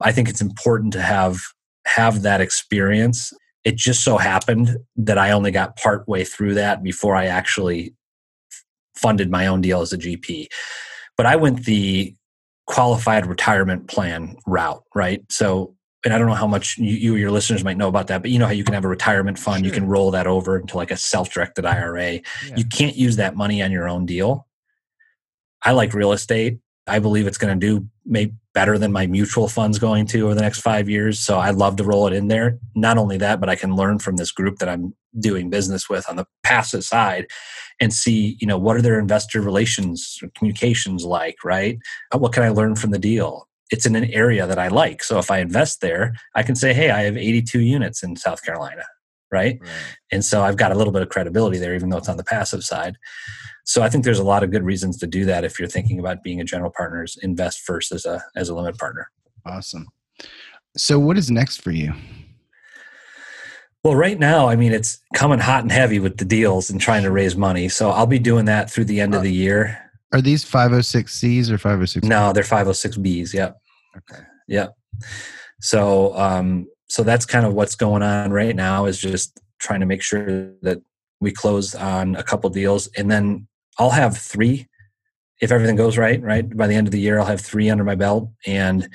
I 0.00 0.10
think 0.10 0.28
it's 0.28 0.40
important 0.40 0.92
to 0.94 1.02
have 1.02 1.38
have 1.86 2.22
that 2.22 2.40
experience. 2.40 3.32
It 3.64 3.76
just 3.76 4.04
so 4.04 4.18
happened 4.18 4.78
that 4.96 5.18
I 5.18 5.32
only 5.32 5.50
got 5.50 5.76
part 5.76 6.08
way 6.08 6.24
through 6.24 6.54
that 6.54 6.82
before 6.82 7.16
I 7.16 7.26
actually 7.26 7.94
funded 8.94 9.30
my 9.30 9.46
own 9.46 9.60
deal 9.60 9.80
as 9.80 9.92
a 9.92 9.98
GP. 9.98 10.46
But 11.16 11.26
I 11.26 11.36
went 11.36 11.64
the 11.64 12.14
qualified 12.66 13.26
retirement 13.26 13.88
plan 13.88 14.36
route, 14.46 14.82
right? 14.94 15.22
So, 15.30 15.74
and 16.04 16.14
I 16.14 16.18
don't 16.18 16.28
know 16.28 16.34
how 16.34 16.46
much 16.46 16.76
you, 16.78 16.94
you 16.94 17.14
or 17.14 17.18
your 17.18 17.30
listeners 17.30 17.64
might 17.64 17.76
know 17.76 17.88
about 17.88 18.06
that, 18.08 18.22
but 18.22 18.30
you 18.30 18.38
know 18.38 18.46
how 18.46 18.52
you 18.52 18.62
can 18.62 18.74
have 18.74 18.84
a 18.84 18.88
retirement 18.88 19.38
fund, 19.38 19.60
sure. 19.60 19.66
you 19.66 19.72
can 19.72 19.88
roll 19.88 20.10
that 20.12 20.26
over 20.26 20.58
into 20.58 20.76
like 20.76 20.90
a 20.90 20.96
self-directed 20.96 21.64
IRA. 21.64 22.12
Yeah. 22.12 22.20
You 22.56 22.64
can't 22.64 22.94
use 22.94 23.16
that 23.16 23.36
money 23.36 23.62
on 23.62 23.72
your 23.72 23.88
own 23.88 24.06
deal. 24.06 24.46
I 25.64 25.72
like 25.72 25.94
real 25.94 26.12
estate. 26.12 26.58
I 26.88 26.98
believe 26.98 27.26
it's 27.26 27.38
going 27.38 27.58
to 27.58 27.66
do 27.66 27.86
maybe 28.04 28.34
better 28.54 28.78
than 28.78 28.92
my 28.92 29.06
mutual 29.06 29.48
funds 29.48 29.78
going 29.78 30.06
to 30.06 30.22
over 30.22 30.34
the 30.34 30.40
next 30.40 30.60
five 30.60 30.88
years. 30.88 31.20
So 31.20 31.38
I'd 31.38 31.54
love 31.54 31.76
to 31.76 31.84
roll 31.84 32.06
it 32.06 32.12
in 32.12 32.28
there. 32.28 32.58
Not 32.74 32.98
only 32.98 33.18
that, 33.18 33.40
but 33.40 33.48
I 33.48 33.56
can 33.56 33.76
learn 33.76 33.98
from 33.98 34.16
this 34.16 34.32
group 34.32 34.58
that 34.58 34.68
I'm 34.68 34.94
doing 35.18 35.50
business 35.50 35.88
with 35.88 36.08
on 36.08 36.16
the 36.16 36.26
passive 36.42 36.84
side 36.84 37.26
and 37.80 37.92
see 37.92 38.36
you 38.40 38.46
know 38.46 38.58
what 38.58 38.76
are 38.76 38.82
their 38.82 38.98
investor 38.98 39.40
relations 39.40 40.20
communications 40.36 41.02
like 41.02 41.36
right 41.42 41.78
uh, 42.14 42.18
what 42.18 42.32
can 42.32 42.42
i 42.42 42.50
learn 42.50 42.76
from 42.76 42.90
the 42.90 42.98
deal 42.98 43.48
it's 43.70 43.86
in 43.86 43.96
an 43.96 44.04
area 44.06 44.46
that 44.46 44.58
I 44.58 44.68
like. 44.68 45.02
So 45.02 45.18
if 45.18 45.30
I 45.30 45.38
invest 45.38 45.80
there, 45.80 46.14
I 46.34 46.42
can 46.42 46.54
say, 46.54 46.72
hey, 46.72 46.90
I 46.90 47.02
have 47.02 47.16
82 47.16 47.60
units 47.60 48.02
in 48.02 48.16
South 48.16 48.42
Carolina, 48.42 48.84
right? 49.30 49.58
right? 49.60 49.70
And 50.10 50.24
so 50.24 50.42
I've 50.42 50.56
got 50.56 50.72
a 50.72 50.74
little 50.74 50.92
bit 50.92 51.02
of 51.02 51.08
credibility 51.08 51.58
there, 51.58 51.74
even 51.74 51.90
though 51.90 51.98
it's 51.98 52.08
on 52.08 52.16
the 52.16 52.24
passive 52.24 52.64
side. 52.64 52.96
So 53.68 53.82
I 53.82 53.90
think 53.90 54.04
there's 54.04 54.18
a 54.18 54.24
lot 54.24 54.42
of 54.42 54.50
good 54.50 54.64
reasons 54.64 54.96
to 54.96 55.06
do 55.06 55.26
that 55.26 55.44
if 55.44 55.58
you're 55.58 55.68
thinking 55.68 56.00
about 56.00 56.22
being 56.22 56.40
a 56.40 56.44
general 56.44 56.72
partners, 56.74 57.18
invest 57.20 57.60
first 57.60 57.92
as 57.92 58.06
a 58.06 58.24
as 58.34 58.48
a 58.48 58.54
limit 58.54 58.78
partner. 58.78 59.10
Awesome. 59.44 59.86
So 60.74 60.98
what 60.98 61.18
is 61.18 61.30
next 61.30 61.60
for 61.60 61.70
you? 61.70 61.92
Well, 63.84 63.94
right 63.94 64.18
now, 64.18 64.48
I 64.48 64.56
mean, 64.56 64.72
it's 64.72 65.00
coming 65.14 65.38
hot 65.38 65.64
and 65.64 65.70
heavy 65.70 66.00
with 66.00 66.16
the 66.16 66.24
deals 66.24 66.70
and 66.70 66.80
trying 66.80 67.02
to 67.02 67.10
raise 67.10 67.36
money. 67.36 67.68
So 67.68 67.90
I'll 67.90 68.06
be 68.06 68.18
doing 68.18 68.46
that 68.46 68.70
through 68.70 68.86
the 68.86 69.02
end 69.02 69.14
of 69.14 69.22
the 69.22 69.32
year. 69.32 69.78
Are 70.12 70.22
these 70.22 70.44
506Cs 70.46 71.50
or 71.50 71.58
506? 71.58 72.06
No, 72.06 72.32
they're 72.32 72.44
506Bs. 72.44 73.34
Yep. 73.34 73.60
Okay. 73.98 74.22
Yep. 74.48 74.74
So, 75.60 76.16
um, 76.16 76.66
so 76.88 77.02
that's 77.02 77.26
kind 77.26 77.44
of 77.44 77.52
what's 77.52 77.74
going 77.74 78.02
on 78.02 78.30
right 78.30 78.56
now 78.56 78.86
is 78.86 78.98
just 78.98 79.38
trying 79.58 79.80
to 79.80 79.86
make 79.86 80.02
sure 80.02 80.52
that 80.62 80.80
we 81.20 81.32
close 81.32 81.74
on 81.74 82.16
a 82.16 82.22
couple 82.22 82.48
deals 82.48 82.88
and 82.96 83.10
then 83.10 83.47
I'll 83.78 83.90
have 83.90 84.16
three 84.16 84.66
if 85.40 85.52
everything 85.52 85.76
goes 85.76 85.96
right, 85.96 86.20
right? 86.20 86.56
By 86.56 86.66
the 86.66 86.74
end 86.74 86.88
of 86.88 86.92
the 86.92 87.00
year, 87.00 87.18
I'll 87.18 87.26
have 87.26 87.40
three 87.40 87.70
under 87.70 87.84
my 87.84 87.94
belt 87.94 88.28
and 88.46 88.88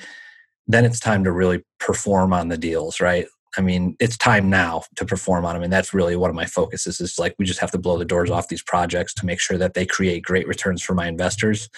then 0.66 0.84
it's 0.84 1.00
time 1.00 1.24
to 1.24 1.32
really 1.32 1.62
perform 1.78 2.32
on 2.32 2.48
the 2.48 2.58
deals, 2.58 3.00
right? 3.00 3.26
I 3.56 3.60
mean, 3.60 3.96
it's 4.00 4.16
time 4.16 4.50
now 4.50 4.82
to 4.96 5.04
perform 5.04 5.44
on 5.44 5.54
them. 5.54 5.62
And 5.62 5.72
that's 5.72 5.94
really 5.94 6.16
one 6.16 6.30
of 6.30 6.36
my 6.36 6.46
focuses 6.46 7.00
is 7.00 7.18
like, 7.18 7.34
we 7.38 7.44
just 7.44 7.60
have 7.60 7.70
to 7.70 7.78
blow 7.78 7.98
the 7.98 8.04
doors 8.04 8.30
off 8.30 8.48
these 8.48 8.62
projects 8.62 9.14
to 9.14 9.26
make 9.26 9.40
sure 9.40 9.56
that 9.58 9.74
they 9.74 9.86
create 9.86 10.24
great 10.24 10.48
returns 10.48 10.82
for 10.82 10.94
my 10.94 11.06
investors 11.06 11.68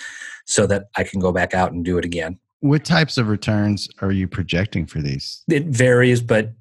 so 0.46 0.66
that 0.68 0.86
I 0.96 1.04
can 1.04 1.20
go 1.20 1.32
back 1.32 1.52
out 1.52 1.72
and 1.72 1.84
do 1.84 1.98
it 1.98 2.04
again. 2.04 2.38
What 2.60 2.84
types 2.84 3.18
of 3.18 3.28
returns 3.28 3.88
are 4.00 4.12
you 4.12 4.26
projecting 4.26 4.86
for 4.86 5.02
these? 5.02 5.42
It 5.50 5.64
varies, 5.66 6.22
but 6.22 6.52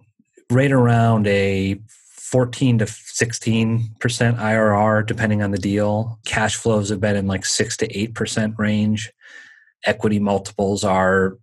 right 0.51 0.71
around 0.71 1.27
a 1.27 1.79
14 2.31 2.79
to 2.79 2.85
16% 2.85 3.89
IRR, 3.99 5.05
depending 5.05 5.43
on 5.43 5.51
the 5.51 5.57
deal. 5.57 6.19
Cash 6.25 6.55
flows 6.55 6.89
have 6.89 6.99
been 6.99 7.15
in 7.15 7.27
like 7.27 7.45
6 7.45 7.77
to 7.77 7.87
8% 7.87 8.57
range. 8.57 9.11
Equity 9.85 10.19
multiples 10.19 10.83
are 10.83 11.37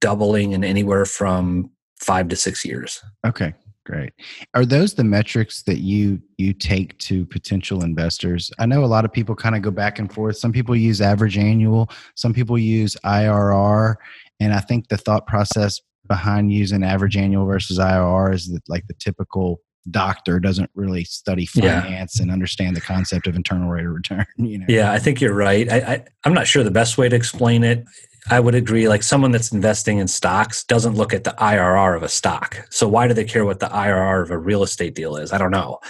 doubling 0.00 0.52
in 0.52 0.64
anywhere 0.64 1.06
from 1.06 1.70
five 1.98 2.28
to 2.28 2.36
six 2.36 2.64
years. 2.64 3.02
Okay, 3.26 3.54
great. 3.86 4.12
Are 4.54 4.66
those 4.66 4.94
the 4.94 5.04
metrics 5.04 5.62
that 5.62 5.78
you 5.78 6.20
you 6.36 6.52
take 6.52 6.98
to 6.98 7.26
potential 7.26 7.82
investors? 7.82 8.50
I 8.58 8.66
know 8.66 8.84
a 8.84 8.86
lot 8.86 9.04
of 9.04 9.12
people 9.12 9.34
kind 9.34 9.56
of 9.56 9.62
go 9.62 9.70
back 9.70 9.98
and 9.98 10.12
forth. 10.12 10.36
Some 10.36 10.52
people 10.52 10.76
use 10.76 11.00
average 11.00 11.38
annual, 11.38 11.88
some 12.14 12.34
people 12.34 12.58
use 12.58 12.96
IRR, 13.04 13.96
and 14.40 14.52
I 14.52 14.60
think 14.60 14.88
the 14.88 14.98
thought 14.98 15.26
process 15.26 15.80
behind 16.06 16.52
using 16.52 16.84
average 16.84 17.16
annual 17.16 17.46
versus 17.46 17.78
IRR 17.78 18.34
is 18.34 18.48
that 18.52 18.62
like 18.68 18.86
the 18.86 18.94
typical 18.94 19.60
doctor 19.90 20.40
doesn't 20.40 20.70
really 20.74 21.04
study 21.04 21.46
finance 21.46 22.16
yeah. 22.16 22.22
and 22.22 22.30
understand 22.30 22.76
the 22.76 22.80
concept 22.80 23.26
of 23.26 23.36
internal 23.36 23.68
rate 23.68 23.86
of 23.86 23.92
return. 23.92 24.26
You 24.36 24.58
know? 24.58 24.66
Yeah, 24.68 24.92
I 24.92 24.98
think 24.98 25.20
you're 25.20 25.34
right. 25.34 25.70
I, 25.70 25.76
I, 25.76 26.04
I'm 26.24 26.32
not 26.32 26.46
sure 26.46 26.62
the 26.62 26.70
best 26.70 26.96
way 26.96 27.08
to 27.08 27.16
explain 27.16 27.64
it. 27.64 27.84
I 28.30 28.40
would 28.40 28.54
agree. 28.54 28.88
Like 28.88 29.02
someone 29.02 29.30
that's 29.30 29.52
investing 29.52 29.98
in 29.98 30.08
stocks 30.08 30.64
doesn't 30.64 30.94
look 30.94 31.12
at 31.12 31.24
the 31.24 31.34
IRR 31.38 31.96
of 31.96 32.02
a 32.02 32.08
stock. 32.08 32.66
So 32.70 32.88
why 32.88 33.08
do 33.08 33.14
they 33.14 33.24
care 33.24 33.44
what 33.44 33.60
the 33.60 33.68
IRR 33.68 34.22
of 34.22 34.30
a 34.30 34.38
real 34.38 34.62
estate 34.62 34.94
deal 34.94 35.16
is? 35.16 35.32
I 35.32 35.38
don't 35.38 35.50
know. 35.50 35.80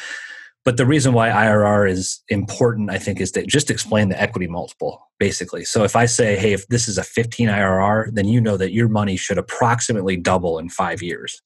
But 0.65 0.77
the 0.77 0.85
reason 0.85 1.15
why 1.15 1.31
IRR 1.31 1.89
is 1.89 2.21
important, 2.29 2.91
I 2.91 2.99
think, 2.99 3.21
is 3.21 3.33
to 3.33 3.47
just 3.47 3.71
explain 3.71 4.11
the 4.11 4.21
equity 4.21 4.47
multiple, 4.47 5.09
basically. 5.19 5.65
So 5.65 5.83
if 5.83 5.97
I 5.97 6.05
say, 6.05 6.37
hey, 6.37 6.53
if 6.53 6.69
this 6.69 6.89
is 6.89 6.99
a 6.99 7.03
15 7.03 7.49
IRR, 7.49 8.13
then 8.13 8.27
you 8.27 8.39
know 8.39 8.59
that 8.59 8.73
your 8.73 8.89
money 8.89 9.17
should 9.17 9.39
approximately 9.39 10.17
double 10.17 10.59
in 10.59 10.69
five 10.69 11.03
years. 11.03 11.41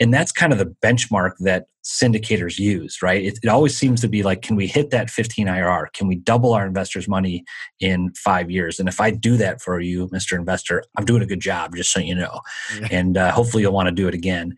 And 0.00 0.14
that's 0.14 0.32
kind 0.32 0.52
of 0.52 0.58
the 0.58 0.74
benchmark 0.82 1.32
that 1.40 1.66
syndicators 1.84 2.58
use, 2.58 3.02
right? 3.02 3.24
It, 3.24 3.38
it 3.42 3.48
always 3.48 3.76
seems 3.76 4.00
to 4.02 4.08
be 4.08 4.22
like, 4.22 4.42
can 4.42 4.56
we 4.56 4.66
hit 4.66 4.90
that 4.90 5.10
15 5.10 5.46
IRR? 5.46 5.92
Can 5.92 6.06
we 6.06 6.16
double 6.16 6.52
our 6.52 6.66
investors' 6.66 7.08
money 7.08 7.44
in 7.80 8.12
five 8.14 8.50
years? 8.50 8.78
And 8.78 8.88
if 8.88 9.00
I 9.00 9.10
do 9.10 9.36
that 9.38 9.60
for 9.60 9.80
you, 9.80 10.08
Mr. 10.08 10.36
Investor, 10.36 10.84
I'm 10.96 11.04
doing 11.04 11.22
a 11.22 11.26
good 11.26 11.40
job, 11.40 11.74
just 11.74 11.92
so 11.92 12.00
you 12.00 12.14
know. 12.14 12.40
Yeah. 12.80 12.88
And 12.90 13.16
uh, 13.16 13.32
hopefully 13.32 13.62
you'll 13.62 13.72
want 13.72 13.88
to 13.88 13.94
do 13.94 14.08
it 14.08 14.14
again 14.14 14.54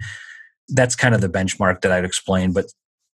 that's 0.69 0.97
kind 0.97 1.15
of 1.15 1.21
the 1.21 1.29
benchmark 1.29 1.81
that 1.83 1.93
I'd 1.93 2.05
explain. 2.05 2.53
But 2.53 2.67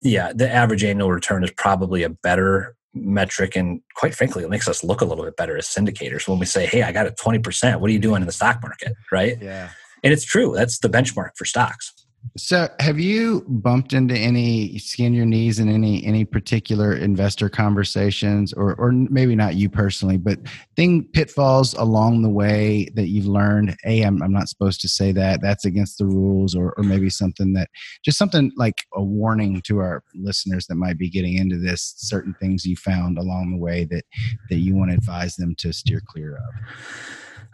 yeah, 0.01 0.31
the 0.33 0.49
average 0.49 0.83
annual 0.83 1.11
return 1.11 1.43
is 1.43 1.51
probably 1.51 2.03
a 2.03 2.09
better 2.09 2.75
metric 2.95 3.55
and 3.55 3.81
quite 3.95 4.15
frankly 4.15 4.43
it 4.43 4.49
makes 4.49 4.67
us 4.67 4.83
look 4.83 4.99
a 4.99 5.05
little 5.05 5.23
bit 5.23 5.37
better 5.37 5.55
as 5.55 5.67
syndicators 5.67 6.27
when 6.27 6.39
we 6.39 6.45
say 6.45 6.65
hey 6.65 6.81
i 6.81 6.91
got 6.91 7.05
it 7.05 7.15
20% 7.23 7.79
what 7.79 7.87
are 7.87 7.93
you 7.93 7.99
doing 7.99 8.19
in 8.19 8.25
the 8.25 8.31
stock 8.31 8.59
market 8.63 8.93
right 9.11 9.37
yeah 9.39 9.69
and 10.03 10.11
it's 10.11 10.25
true 10.25 10.53
that's 10.55 10.79
the 10.79 10.89
benchmark 10.89 11.29
for 11.37 11.45
stocks 11.45 11.93
so, 12.37 12.67
have 12.79 12.99
you 12.99 13.45
bumped 13.47 13.93
into 13.93 14.15
any 14.15 14.77
skin 14.77 15.13
your 15.13 15.25
knees 15.25 15.59
in 15.59 15.69
any 15.69 16.05
any 16.05 16.25
particular 16.25 16.93
investor 16.95 17.49
conversations, 17.49 18.53
or 18.53 18.75
or 18.75 18.91
maybe 18.91 19.35
not 19.35 19.55
you 19.55 19.69
personally, 19.69 20.17
but 20.17 20.39
thing 20.75 21.05
pitfalls 21.13 21.73
along 21.75 22.21
the 22.21 22.29
way 22.29 22.89
that 22.95 23.07
you've 23.07 23.27
learned? 23.27 23.75
Hey, 23.83 24.01
I'm 24.01 24.21
I'm 24.21 24.33
not 24.33 24.49
supposed 24.49 24.81
to 24.81 24.89
say 24.89 25.11
that. 25.13 25.41
That's 25.41 25.65
against 25.65 25.97
the 25.97 26.05
rules, 26.05 26.55
or 26.55 26.73
or 26.77 26.83
maybe 26.83 27.09
something 27.09 27.53
that 27.53 27.69
just 28.03 28.17
something 28.17 28.51
like 28.57 28.83
a 28.93 29.03
warning 29.03 29.61
to 29.65 29.79
our 29.79 30.03
listeners 30.13 30.67
that 30.67 30.75
might 30.75 30.97
be 30.97 31.09
getting 31.09 31.37
into 31.37 31.57
this. 31.57 31.93
Certain 31.97 32.35
things 32.39 32.65
you 32.65 32.75
found 32.75 33.17
along 33.17 33.51
the 33.51 33.57
way 33.57 33.85
that 33.85 34.03
that 34.49 34.57
you 34.57 34.75
want 34.75 34.91
to 34.91 34.97
advise 34.97 35.35
them 35.35 35.55
to 35.59 35.73
steer 35.73 36.01
clear 36.05 36.35
of. 36.35 36.55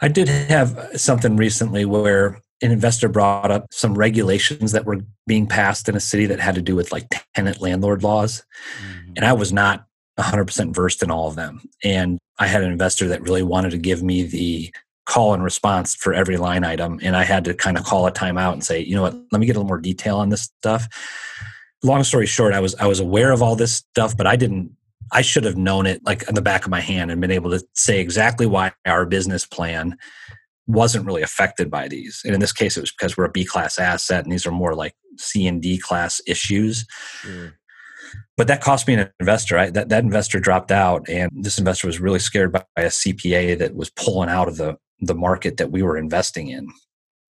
I 0.02 0.10
did 0.10 0.28
have 0.28 0.92
something 0.96 1.38
recently 1.38 1.86
where 1.86 2.42
an 2.66 2.72
investor 2.72 3.08
brought 3.08 3.52
up 3.52 3.68
some 3.72 3.96
regulations 3.96 4.72
that 4.72 4.86
were 4.86 5.02
being 5.28 5.48
passed 5.48 5.88
in 5.88 5.96
a 5.96 6.00
city 6.00 6.26
that 6.26 6.40
had 6.40 6.56
to 6.56 6.62
do 6.62 6.76
with 6.76 6.92
like 6.92 7.08
tenant 7.36 7.62
landlord 7.62 8.04
laws. 8.04 8.44
Mm-hmm. 8.82 9.14
And 9.18 9.26
I 9.26 9.34
was 9.34 9.54
not 9.54 9.86
100% 10.20 10.74
versed 10.74 11.04
in 11.04 11.12
all 11.12 11.28
of 11.28 11.36
them. 11.36 11.62
And 11.84 12.20
I 12.40 12.48
had 12.48 12.64
an 12.64 12.72
investor 12.72 13.08
that 13.10 13.22
really 13.22 13.44
wanted 13.44 13.72
to 13.72 13.78
give 13.78 14.02
me 14.02 14.24
the 14.24 14.74
call 15.06 15.34
and 15.34 15.44
response 15.44 15.94
for 15.94 16.14
every 16.14 16.38
line 16.38 16.64
item. 16.64 17.00
And 17.04 17.16
I 17.16 17.24
had 17.24 17.46
to 17.46 17.54
kind 17.54 17.78
of 17.78 17.84
call 17.84 18.08
a 18.08 18.12
timeout 18.12 18.54
and 18.54 18.64
say, 18.64 18.80
you 18.80 18.96
know 18.96 19.04
what, 19.04 19.14
let 19.32 19.40
me 19.40 19.46
get 19.46 19.56
a 19.56 19.60
little 19.60 19.68
more 19.68 19.78
detail 19.78 20.18
on 20.18 20.30
this 20.30 20.44
stuff. 20.60 20.88
Long 21.84 22.04
story 22.04 22.26
short, 22.26 22.54
I 22.54 22.60
was 22.60 22.74
I 22.76 22.88
was 22.88 23.00
aware 23.00 23.32
of 23.32 23.44
all 23.44 23.56
this 23.56 23.76
stuff, 23.76 24.18
but 24.18 24.26
I 24.26 24.36
didn't 24.36 24.72
I 25.12 25.22
should 25.22 25.44
have 25.44 25.58
known 25.58 25.86
it 25.86 26.04
like 26.04 26.28
on 26.28 26.34
the 26.34 26.42
back 26.42 26.66
of 26.66 26.72
my 26.72 26.82
hand 26.82 27.12
and 27.12 27.22
been 27.22 27.30
able 27.30 27.52
to 27.52 27.64
say 27.74 28.00
exactly 28.00 28.48
why 28.48 28.72
our 28.88 29.06
business 29.06 29.46
plan 29.46 29.98
wasn't 30.68 31.06
really 31.06 31.22
affected 31.22 31.70
by 31.70 31.88
these. 31.88 32.22
And 32.26 32.34
in 32.34 32.40
this 32.40 32.54
case, 32.54 32.78
it 32.78 32.82
was 32.82 32.92
because 32.92 33.16
we're 33.16 33.26
a 33.26 33.32
B 33.32 33.46
class 33.46 33.78
asset 33.78 34.24
and 34.24 34.32
these 34.32 34.46
are 34.46 34.52
more 34.52 34.76
like 34.76 34.96
C 35.18 35.48
and 35.48 35.62
D 35.62 35.78
class 35.78 36.22
issues. 36.28 36.86
Mm. 37.24 37.54
But 38.38 38.48
that 38.48 38.62
cost 38.62 38.88
me 38.88 38.96
an 38.96 39.10
investor. 39.20 39.58
I, 39.58 39.70
that, 39.72 39.90
that 39.90 40.04
investor 40.04 40.40
dropped 40.40 40.72
out, 40.72 41.08
and 41.10 41.32
this 41.34 41.58
investor 41.58 41.88
was 41.88 42.00
really 42.00 42.20
scared 42.20 42.52
by 42.52 42.64
a 42.76 42.86
CPA 42.86 43.58
that 43.60 43.76
was 43.76 43.90
pulling 43.90 44.30
out 44.30 44.48
of 44.48 44.58
the, 44.58 44.78
the 45.00 45.16
market 45.16 45.58
that 45.58 45.72
we 45.72 45.82
were 45.82 45.98
investing 45.98 46.50
in. 46.50 46.68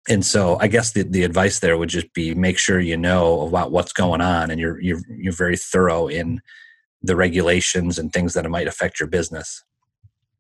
And 0.08 0.26
so 0.26 0.58
I 0.60 0.68
guess 0.68 0.92
the, 0.92 1.04
the 1.04 1.24
advice 1.24 1.60
there 1.60 1.78
would 1.78 1.90
just 1.90 2.14
be 2.14 2.36
make 2.36 2.58
sure 2.58 2.80
you 2.80 2.98
know 2.98 3.42
about 3.48 3.72
what's 3.72 3.94
going 3.94 4.22
on 4.22 4.52
and 4.52 4.60
you're, 4.60 4.80
you're, 4.80 5.02
you're 5.18 5.34
very 5.34 5.58
thorough 5.58 6.08
in 6.08 6.42
the 7.02 7.16
regulations 7.16 7.98
and 7.98 8.12
things 8.12 8.34
that 8.34 8.50
might 8.50 8.68
affect 8.68 9.00
your 9.00 9.08
business. 9.08 9.64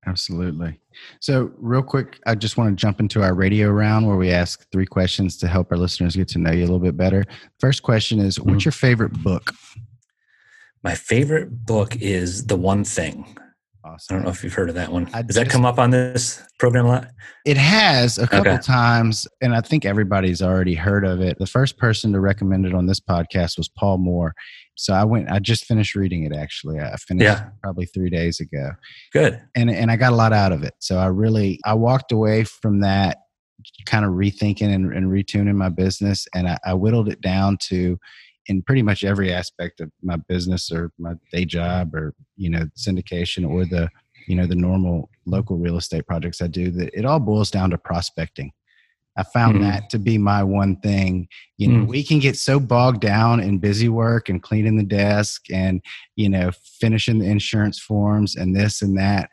Absolutely. 0.08 0.80
So, 1.20 1.52
real 1.58 1.82
quick, 1.82 2.20
I 2.26 2.36
just 2.36 2.58
want 2.58 2.70
to 2.70 2.82
jump 2.82 3.00
into 3.00 3.24
our 3.24 3.34
radio 3.34 3.70
round 3.70 4.08
where 4.08 4.18
we 4.18 4.32
ask 4.32 4.70
three 4.72 4.86
questions 4.86 5.38
to 5.38 5.48
help 5.48 5.72
our 5.72 5.78
listeners 5.78 6.16
get 6.16 6.28
to 6.30 6.40
know 6.40 6.52
you 6.52 6.62
a 6.62 6.68
little 6.68 6.80
bit 6.80 6.96
better. 6.96 7.26
First 7.60 7.84
question 7.84 8.20
is 8.20 8.40
What's 8.40 8.50
mm-hmm. 8.50 8.66
your 8.66 8.72
favorite 8.72 9.14
book? 9.24 9.52
My 10.84 10.94
favorite 10.94 11.66
book 11.66 11.96
is 11.96 12.46
The 12.46 12.56
One 12.56 12.84
Thing 12.84 13.36
Awesome. 13.86 14.16
I 14.16 14.18
don't 14.18 14.26
know 14.26 14.32
if 14.32 14.44
you've 14.44 14.54
heard 14.54 14.70
of 14.70 14.76
that 14.76 14.92
one. 14.92 15.08
I 15.14 15.22
Does 15.22 15.36
just, 15.36 15.46
that 15.46 15.52
come 15.52 15.64
up 15.64 15.78
on 15.78 15.92
this 15.92 16.42
program 16.58 16.86
a 16.86 16.90
lot? 16.90 17.08
It 17.46 17.56
has 17.56 18.18
a 18.18 18.26
couple 18.26 18.54
okay. 18.54 18.62
times, 18.62 19.28
and 19.42 19.54
I 19.54 19.62
think 19.62 19.86
everybody's 19.86 20.42
already 20.42 20.74
heard 20.74 21.06
of 21.06 21.22
it. 21.22 21.38
The 21.38 21.46
first 21.46 21.78
person 21.78 22.12
to 22.14 22.20
recommend 22.20 22.66
it 22.66 22.74
on 22.74 22.88
this 22.88 23.00
podcast 23.00 23.60
was 23.60 23.70
Paul 23.70 24.00
Moore. 24.00 24.34
So 24.76 24.94
I 24.94 25.04
went. 25.04 25.30
I 25.30 25.38
just 25.38 25.66
finished 25.66 25.94
reading 25.94 26.24
it. 26.24 26.34
Actually, 26.34 26.80
I 26.80 26.96
finished 26.96 27.26
yeah. 27.26 27.50
probably 27.62 27.86
three 27.86 28.10
days 28.10 28.40
ago. 28.40 28.72
Good. 29.14 29.40
And 29.56 29.70
and 29.70 29.92
I 29.92 29.98
got 29.98 30.14
a 30.14 30.16
lot 30.16 30.34
out 30.34 30.52
of 30.52 30.64
it. 30.64 30.74
So 30.80 30.98
I 30.98 31.06
really 31.06 31.60
I 31.64 31.76
walked 31.76 32.12
away 32.12 32.44
from 32.44 32.80
that 32.80 33.20
kind 33.86 34.04
of 34.04 34.12
rethinking 34.12 34.74
and, 34.74 34.92
and 34.94 35.12
retuning 35.12 35.56
my 35.56 35.70
business, 35.70 36.26
and 36.34 36.48
I, 36.48 36.58
I 36.66 36.74
whittled 36.74 37.08
it 37.08 37.22
down 37.22 37.58
to 37.68 38.00
in 38.48 38.62
pretty 38.62 38.82
much 38.82 39.04
every 39.04 39.32
aspect 39.32 39.80
of 39.80 39.92
my 40.02 40.16
business 40.16 40.72
or 40.72 40.92
my 40.98 41.14
day 41.32 41.46
job 41.46 41.94
or 41.96 42.14
you 42.38 42.50
know 42.50 42.66
syndication 42.78 43.48
or 43.48 43.66
the 43.66 43.90
you 44.28 44.36
know 44.36 44.46
the 44.46 44.56
normal 44.56 45.10
local 45.26 45.58
real 45.58 45.78
estate 45.78 46.06
projects 46.06 46.42
i 46.42 46.48
do 46.48 46.72
that 46.72 46.94
it 46.94 47.06
all 47.06 47.20
boils 47.20 47.52
down 47.52 47.70
to 47.70 47.78
prospecting 47.78 48.52
i 49.18 49.24
found 49.24 49.58
mm. 49.58 49.62
that 49.62 49.90
to 49.90 50.00
be 50.00 50.18
my 50.18 50.44
one 50.44 50.76
thing 50.78 51.28
you 51.58 51.68
know 51.68 51.86
mm. 51.86 51.88
we 51.88 52.04
can 52.04 52.20
get 52.20 52.36
so 52.36 52.60
bogged 52.60 53.02
down 53.02 53.40
in 53.40 53.58
busy 53.58 53.90
work 53.90 54.30
and 54.30 54.44
cleaning 54.44 54.78
the 54.78 54.84
desk 54.84 55.44
and 55.52 55.82
you 56.16 56.30
know 56.30 56.52
finishing 56.80 57.20
the 57.20 57.26
insurance 57.26 57.80
forms 57.80 58.36
and 58.36 58.56
this 58.56 58.82
and 58.82 58.98
that 58.98 59.30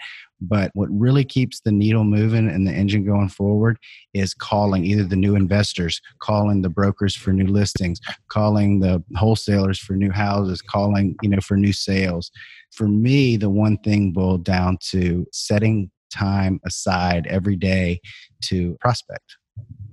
But 0.49 0.73
what 0.75 0.89
really 0.91 1.25
keeps 1.25 1.61
the 1.61 1.71
needle 1.71 2.03
moving 2.03 2.49
and 2.49 2.67
the 2.67 2.73
engine 2.73 3.05
going 3.05 3.29
forward 3.29 3.79
is 4.13 4.35
calling 4.35 4.85
either 4.85 5.05
the 5.05 5.17
new 5.17 5.37
investors, 5.37 6.01
calling 6.19 6.63
the 6.63 6.69
brokers 6.69 7.15
for 7.15 7.33
new 7.33 7.47
listings, 7.47 8.01
calling 8.29 8.81
the 8.81 9.03
wholesalers 9.15 9.79
for 9.79 9.95
new 9.95 10.11
houses, 10.11 10.61
calling, 10.61 11.15
you 11.23 11.29
know, 11.29 11.41
for 11.41 11.57
new 11.57 11.73
sales. 11.73 12.31
For 12.73 12.89
me, 12.89 13.37
the 13.37 13.51
one 13.51 13.79
thing 13.79 14.11
boiled 14.11 14.45
down 14.45 14.79
to 14.91 15.27
setting 15.33 15.91
time 16.13 16.61
aside 16.67 17.27
every 17.29 17.57
day 17.57 18.01
to 18.43 18.77
prospect. 18.81 19.37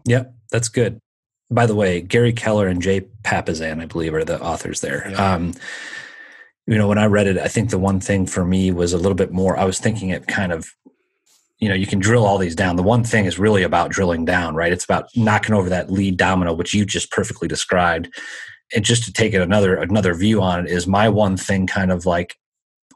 Yep, 0.06 0.34
that's 0.52 0.70
good. 0.70 1.00
By 1.52 1.66
the 1.66 1.76
way, 1.76 2.02
Gary 2.02 2.34
Keller 2.34 2.68
and 2.68 2.82
Jay 2.82 3.02
Papasan, 3.24 3.82
I 3.82 3.86
believe, 3.86 4.14
are 4.14 4.26
the 4.26 4.42
authors 4.42 4.82
there. 4.82 5.10
Yeah. 5.10 5.34
Um, 5.34 5.54
you 6.70 6.78
know, 6.78 6.88
when 6.88 7.00
I 7.00 7.08
read 7.08 7.26
it, 7.26 7.40
I 7.40 7.48
think 7.48 7.72
the 7.72 7.80
one 7.80 8.00
thing 8.00 8.28
for 8.28 8.46
me 8.46 8.70
was 8.70 8.94
a 8.94 8.98
little 8.98 9.16
bit 9.16 9.32
more. 9.32 9.58
I 9.58 9.66
was 9.66 9.80
thinking 9.80 10.10
it 10.10 10.28
kind 10.28 10.52
of, 10.52 10.70
you 11.58 11.68
know, 11.68 11.74
you 11.74 11.88
can 11.88 11.98
drill 11.98 12.28
all 12.28 12.38
these 12.38 12.54
down. 12.54 12.76
The 12.76 12.84
one 12.84 13.04
thing 13.04 13.26
is 13.26 13.40
really 13.40 13.64
about 13.64 13.90
drilling 13.90 14.24
down, 14.24 14.54
right? 14.54 14.72
It's 14.72 14.86
about 14.86 15.08
knocking 15.16 15.56
over 15.56 15.68
that 15.70 15.92
lead 15.92 16.18
domino, 16.18 16.54
which 16.54 16.76
you 16.76 16.86
just 16.86 17.10
perfectly 17.10 17.48
described. 17.48 18.14
And 18.72 18.86
just 18.86 19.04
to 19.06 19.12
take 19.12 19.34
it 19.34 19.42
another 19.42 19.78
another 19.78 20.14
view 20.14 20.44
on 20.44 20.60
it 20.68 20.72
is 20.72 20.86
my 20.86 21.10
one 21.10 21.38
thing, 21.38 21.66
kind 21.66 21.92
of 21.92 22.06
like 22.06 22.36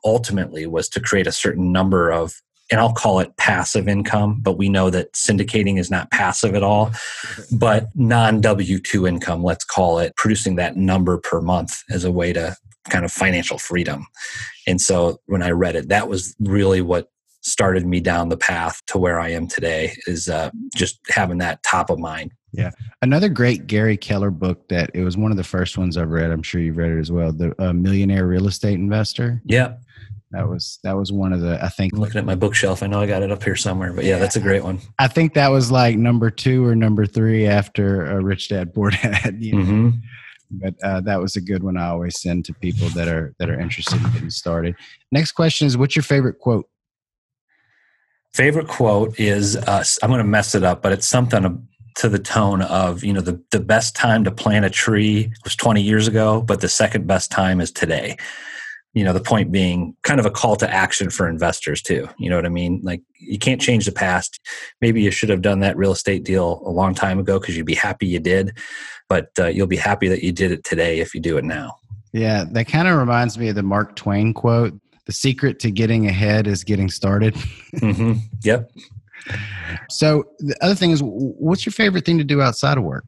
ultimately 0.05 0.67
was 0.67 0.87
to 0.89 0.99
create 0.99 1.25
a 1.25 1.31
certain 1.31 1.71
number 1.71 2.11
of 2.11 2.35
and 2.71 2.79
I'll 2.79 2.93
call 2.93 3.19
it 3.19 3.35
passive 3.37 3.87
income, 3.87 4.39
but 4.41 4.57
we 4.57 4.69
know 4.69 4.91
that 4.91 5.13
syndicating 5.13 5.79
is 5.79 5.89
not 5.89 6.11
passive 6.11 6.53
at 6.53 6.63
all, 6.63 6.91
but 7.51 7.87
non 7.95 8.39
W 8.39 8.77
2 8.77 9.07
income, 9.07 9.43
let's 9.43 9.65
call 9.65 9.97
it, 9.97 10.15
producing 10.15 10.57
that 10.57 10.77
number 10.77 11.17
per 11.17 11.41
month 11.41 11.81
as 11.89 12.03
a 12.03 12.11
way 12.11 12.33
to 12.33 12.55
kind 12.89 13.05
of 13.05 13.11
financial 13.11 13.57
freedom. 13.57 14.05
And 14.67 14.79
so 14.79 15.19
when 15.25 15.43
I 15.43 15.51
read 15.51 15.75
it, 15.75 15.89
that 15.89 16.07
was 16.07 16.35
really 16.39 16.81
what 16.81 17.09
started 17.41 17.85
me 17.85 17.99
down 17.99 18.29
the 18.29 18.37
path 18.37 18.81
to 18.87 18.97
where 18.97 19.19
I 19.19 19.29
am 19.29 19.47
today 19.47 19.93
is 20.07 20.29
uh, 20.29 20.49
just 20.75 20.99
having 21.09 21.39
that 21.39 21.61
top 21.63 21.89
of 21.89 21.99
mind. 21.99 22.31
Yeah. 22.53 22.71
Another 23.01 23.29
great 23.29 23.67
Gary 23.67 23.97
Keller 23.97 24.31
book 24.31 24.67
that 24.69 24.91
it 24.93 25.03
was 25.03 25.17
one 25.17 25.31
of 25.31 25.37
the 25.37 25.43
first 25.43 25.77
ones 25.77 25.97
I've 25.97 26.11
read. 26.11 26.31
I'm 26.31 26.43
sure 26.43 26.61
you've 26.61 26.77
read 26.77 26.91
it 26.91 26.99
as 26.99 27.11
well. 27.11 27.33
The 27.33 27.53
uh, 27.61 27.73
Millionaire 27.73 28.27
Real 28.27 28.47
Estate 28.47 28.75
Investor. 28.75 29.41
Yeah. 29.45 29.75
That 30.31 30.49
was 30.49 30.79
that 30.83 30.97
was 30.97 31.11
one 31.11 31.31
of 31.31 31.41
the 31.41 31.63
I 31.63 31.69
think 31.69 31.93
I'm 31.93 31.99
looking 31.99 32.17
at 32.17 32.25
my 32.25 32.33
bookshelf. 32.33 32.81
I 32.81 32.87
know 32.87 32.99
I 32.99 33.05
got 33.05 33.21
it 33.21 33.31
up 33.31 33.43
here 33.43 33.55
somewhere, 33.55 33.93
but 33.93 34.03
yeah, 34.03 34.17
that's 34.17 34.35
a 34.35 34.39
great 34.39 34.63
one. 34.63 34.79
I 34.97 35.07
think 35.07 35.35
that 35.35 35.49
was 35.49 35.71
like 35.71 35.95
number 35.95 36.31
two 36.31 36.65
or 36.65 36.75
number 36.75 37.05
three 37.05 37.45
after 37.45 38.11
uh, 38.11 38.15
Rich 38.15 38.49
Dad 38.49 38.73
Poor 38.73 38.89
Dad. 38.89 39.37
You 39.39 39.53
know? 39.53 39.63
mm-hmm. 39.63 39.89
But 40.51 40.75
uh, 40.83 41.01
that 41.01 41.19
was 41.19 41.35
a 41.35 41.41
good 41.41 41.63
one. 41.63 41.77
I 41.77 41.87
always 41.87 42.19
send 42.21 42.45
to 42.45 42.53
people 42.53 42.89
that 42.89 43.07
are 43.07 43.33
that 43.39 43.49
are 43.49 43.59
interested 43.59 44.01
in 44.01 44.11
getting 44.11 44.29
started. 44.29 44.75
Next 45.11 45.31
question 45.31 45.67
is, 45.67 45.77
what's 45.77 45.95
your 45.95 46.03
favorite 46.03 46.39
quote? 46.39 46.67
Favorite 48.33 48.67
quote 48.67 49.19
is 49.19 49.55
uh, 49.55 49.83
I'm 50.01 50.09
going 50.09 50.19
to 50.19 50.23
mess 50.23 50.55
it 50.55 50.63
up, 50.63 50.81
but 50.81 50.91
it's 50.91 51.07
something 51.07 51.67
to 51.95 52.09
the 52.09 52.19
tone 52.19 52.61
of 52.63 53.03
you 53.03 53.13
know 53.13 53.21
the 53.21 53.41
the 53.51 53.59
best 53.59 53.95
time 53.95 54.23
to 54.23 54.31
plant 54.31 54.65
a 54.65 54.69
tree 54.69 55.31
was 55.43 55.55
20 55.55 55.81
years 55.81 56.07
ago, 56.07 56.41
but 56.41 56.61
the 56.61 56.69
second 56.69 57.07
best 57.07 57.31
time 57.31 57.61
is 57.61 57.71
today 57.71 58.17
you 58.93 59.03
know 59.03 59.13
the 59.13 59.19
point 59.19 59.51
being 59.51 59.95
kind 60.03 60.19
of 60.19 60.25
a 60.25 60.31
call 60.31 60.55
to 60.55 60.71
action 60.71 61.09
for 61.09 61.27
investors 61.27 61.81
too 61.81 62.07
you 62.17 62.29
know 62.29 62.35
what 62.35 62.45
i 62.45 62.49
mean 62.49 62.79
like 62.83 63.01
you 63.19 63.37
can't 63.37 63.61
change 63.61 63.85
the 63.85 63.91
past 63.91 64.39
maybe 64.81 65.01
you 65.01 65.11
should 65.11 65.29
have 65.29 65.41
done 65.41 65.59
that 65.59 65.77
real 65.77 65.91
estate 65.91 66.23
deal 66.23 66.61
a 66.65 66.69
long 66.69 66.93
time 66.93 67.19
ago 67.19 67.39
because 67.39 67.57
you'd 67.57 67.65
be 67.65 67.75
happy 67.75 68.07
you 68.07 68.19
did 68.19 68.55
but 69.13 69.29
uh, 69.37 69.47
you'll 69.47 69.67
be 69.67 69.77
happy 69.77 70.07
that 70.07 70.23
you 70.23 70.31
did 70.31 70.51
it 70.51 70.63
today 70.63 70.99
if 70.99 71.13
you 71.13 71.21
do 71.21 71.37
it 71.37 71.43
now 71.43 71.75
yeah 72.13 72.45
that 72.51 72.65
kind 72.65 72.87
of 72.87 72.97
reminds 72.97 73.37
me 73.37 73.49
of 73.49 73.55
the 73.55 73.63
mark 73.63 73.95
twain 73.95 74.33
quote 74.33 74.73
the 75.05 75.13
secret 75.13 75.59
to 75.59 75.69
getting 75.69 76.07
ahead 76.07 76.47
is 76.47 76.63
getting 76.63 76.89
started 76.89 77.33
mm-hmm. 77.75 78.13
yep 78.43 78.71
so 79.89 80.23
the 80.39 80.55
other 80.61 80.75
thing 80.75 80.91
is 80.91 81.01
what's 81.03 81.65
your 81.65 81.73
favorite 81.73 82.05
thing 82.05 82.17
to 82.17 82.23
do 82.23 82.41
outside 82.41 82.77
of 82.77 82.83
work 82.83 83.05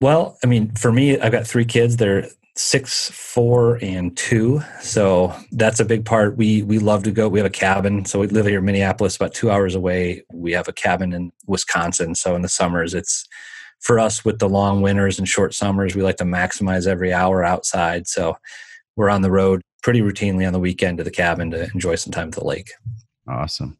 well, 0.00 0.36
I 0.44 0.46
mean, 0.46 0.72
for 0.72 0.92
me, 0.92 1.18
I've 1.18 1.32
got 1.32 1.46
three 1.46 1.64
kids. 1.64 1.96
They're 1.96 2.28
six, 2.54 3.10
four, 3.10 3.78
and 3.82 4.16
two. 4.16 4.62
So 4.80 5.34
that's 5.52 5.80
a 5.80 5.84
big 5.84 6.04
part. 6.04 6.36
We 6.36 6.62
we 6.62 6.78
love 6.78 7.02
to 7.04 7.10
go. 7.10 7.28
We 7.28 7.38
have 7.38 7.46
a 7.46 7.50
cabin. 7.50 8.04
So 8.04 8.18
we 8.18 8.26
live 8.26 8.46
here 8.46 8.58
in 8.58 8.64
Minneapolis, 8.64 9.16
about 9.16 9.32
two 9.32 9.50
hours 9.50 9.74
away. 9.74 10.22
We 10.32 10.52
have 10.52 10.68
a 10.68 10.72
cabin 10.72 11.12
in 11.12 11.32
Wisconsin. 11.46 12.14
So 12.14 12.36
in 12.36 12.42
the 12.42 12.48
summers, 12.48 12.92
it's 12.92 13.26
for 13.80 13.98
us 13.98 14.24
with 14.24 14.38
the 14.38 14.48
long 14.48 14.82
winters 14.82 15.18
and 15.18 15.28
short 15.28 15.54
summers. 15.54 15.94
We 15.94 16.02
like 16.02 16.16
to 16.18 16.24
maximize 16.24 16.86
every 16.86 17.12
hour 17.12 17.44
outside. 17.44 18.08
So 18.08 18.36
we're 18.96 19.10
on 19.10 19.22
the 19.22 19.30
road 19.30 19.62
pretty 19.82 20.00
routinely 20.00 20.46
on 20.46 20.52
the 20.52 20.58
weekend 20.58 20.98
to 20.98 21.04
the 21.04 21.10
cabin 21.10 21.50
to 21.52 21.70
enjoy 21.72 21.94
some 21.94 22.12
time 22.12 22.28
at 22.28 22.34
the 22.34 22.44
lake. 22.44 22.70
Awesome. 23.28 23.78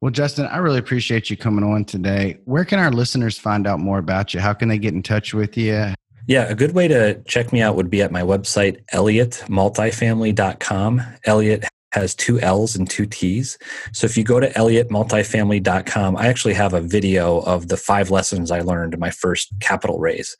Well, 0.00 0.10
Justin, 0.10 0.46
I 0.46 0.56
really 0.58 0.78
appreciate 0.78 1.30
you 1.30 1.36
coming 1.36 1.64
on 1.64 1.84
today. 1.84 2.38
Where 2.44 2.64
can 2.64 2.78
our 2.78 2.90
listeners 2.90 3.38
find 3.38 3.66
out 3.66 3.80
more 3.80 3.98
about 3.98 4.34
you? 4.34 4.40
How 4.40 4.52
can 4.52 4.68
they 4.68 4.78
get 4.78 4.94
in 4.94 5.02
touch 5.02 5.34
with 5.34 5.56
you? 5.56 5.94
Yeah, 6.26 6.44
a 6.44 6.54
good 6.54 6.74
way 6.74 6.88
to 6.88 7.22
check 7.24 7.52
me 7.52 7.60
out 7.60 7.76
would 7.76 7.90
be 7.90 8.00
at 8.02 8.10
my 8.10 8.22
website, 8.22 8.82
elliottmultifamily.com. 8.94 11.02
Elliott 11.26 11.66
has 11.94 12.14
two 12.14 12.40
L's 12.40 12.74
and 12.74 12.90
two 12.90 13.06
T's. 13.06 13.56
So 13.92 14.04
if 14.04 14.16
you 14.16 14.24
go 14.24 14.40
to 14.40 14.50
elliottmultifamily.com, 14.50 16.16
I 16.16 16.26
actually 16.26 16.54
have 16.54 16.74
a 16.74 16.80
video 16.80 17.38
of 17.42 17.68
the 17.68 17.76
five 17.76 18.10
lessons 18.10 18.50
I 18.50 18.60
learned 18.60 18.94
in 18.94 19.00
my 19.00 19.10
first 19.10 19.52
capital 19.60 20.00
raise. 20.00 20.36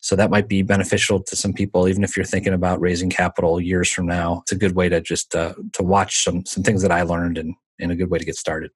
So 0.00 0.16
that 0.16 0.30
might 0.30 0.48
be 0.48 0.62
beneficial 0.62 1.22
to 1.22 1.36
some 1.36 1.52
people, 1.52 1.86
even 1.86 2.02
if 2.02 2.16
you're 2.16 2.26
thinking 2.26 2.52
about 2.52 2.80
raising 2.80 3.08
capital 3.08 3.60
years 3.60 3.90
from 3.90 4.06
now. 4.06 4.40
It's 4.42 4.52
a 4.52 4.56
good 4.56 4.74
way 4.74 4.88
to 4.88 5.00
just 5.00 5.34
uh, 5.36 5.54
to 5.74 5.82
watch 5.82 6.24
some 6.24 6.44
some 6.44 6.64
things 6.64 6.82
that 6.82 6.90
I 6.90 7.02
learned 7.02 7.38
and, 7.38 7.54
and 7.78 7.92
a 7.92 7.96
good 7.96 8.10
way 8.10 8.18
to 8.18 8.24
get 8.24 8.36
started. 8.36 8.72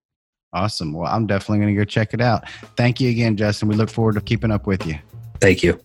Awesome. 0.52 0.92
Well, 0.92 1.12
I'm 1.12 1.26
definitely 1.26 1.58
going 1.58 1.74
to 1.74 1.80
go 1.80 1.84
check 1.84 2.14
it 2.14 2.20
out. 2.20 2.48
Thank 2.76 3.00
you 3.00 3.10
again, 3.10 3.36
Justin. 3.36 3.68
We 3.68 3.76
look 3.76 3.90
forward 3.90 4.14
to 4.14 4.20
keeping 4.20 4.50
up 4.50 4.66
with 4.66 4.86
you. 4.86 4.98
Thank 5.40 5.62
you. 5.62 5.80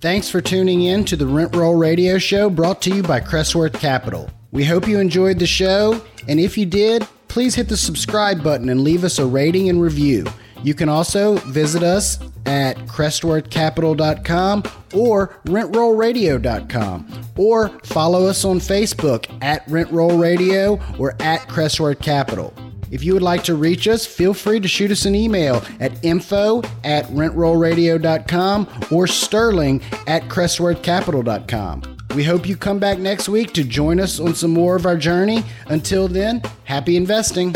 Thanks 0.00 0.28
for 0.28 0.42
tuning 0.42 0.82
in 0.82 1.04
to 1.06 1.16
the 1.16 1.26
Rent 1.26 1.56
Roll 1.56 1.74
Radio 1.74 2.18
Show 2.18 2.50
brought 2.50 2.82
to 2.82 2.94
you 2.94 3.02
by 3.02 3.18
Crestworth 3.18 3.72
Capital. 3.72 4.30
We 4.52 4.64
hope 4.64 4.86
you 4.86 4.98
enjoyed 4.98 5.38
the 5.38 5.46
show, 5.46 6.02
and 6.28 6.38
if 6.38 6.58
you 6.58 6.66
did, 6.66 7.06
please 7.28 7.54
hit 7.54 7.68
the 7.68 7.78
subscribe 7.78 8.42
button 8.44 8.68
and 8.68 8.82
leave 8.82 9.04
us 9.04 9.18
a 9.18 9.26
rating 9.26 9.70
and 9.70 9.80
review. 9.80 10.26
You 10.62 10.74
can 10.74 10.90
also 10.90 11.36
visit 11.36 11.82
us 11.82 12.18
at 12.44 12.76
crestworthcapital.com 12.86 14.62
or 14.94 15.28
rentrollradio.com 15.46 17.22
or 17.36 17.68
follow 17.84 18.26
us 18.26 18.44
on 18.44 18.58
Facebook 18.58 19.42
at 19.42 19.66
Rentroll 19.66 20.20
Radio 20.20 20.78
or 20.98 21.14
at 21.20 21.40
Crestworth 21.48 22.00
Capital. 22.00 22.54
If 22.90 23.04
you 23.04 23.14
would 23.14 23.22
like 23.22 23.44
to 23.44 23.54
reach 23.54 23.88
us, 23.88 24.06
feel 24.06 24.34
free 24.34 24.60
to 24.60 24.68
shoot 24.68 24.90
us 24.90 25.06
an 25.06 25.14
email 25.14 25.62
at 25.80 26.04
info 26.04 26.62
at 26.84 27.06
rentrollradio.com 27.06 28.68
or 28.90 29.06
sterling 29.06 29.82
at 30.06 30.24
crestworthcapital.com. 30.24 31.96
We 32.14 32.24
hope 32.24 32.48
you 32.48 32.56
come 32.56 32.78
back 32.78 32.98
next 32.98 33.28
week 33.28 33.52
to 33.52 33.64
join 33.64 34.00
us 34.00 34.20
on 34.20 34.34
some 34.34 34.52
more 34.52 34.76
of 34.76 34.86
our 34.86 34.96
journey. 34.96 35.42
Until 35.66 36.08
then, 36.08 36.42
happy 36.64 36.96
investing. 36.96 37.54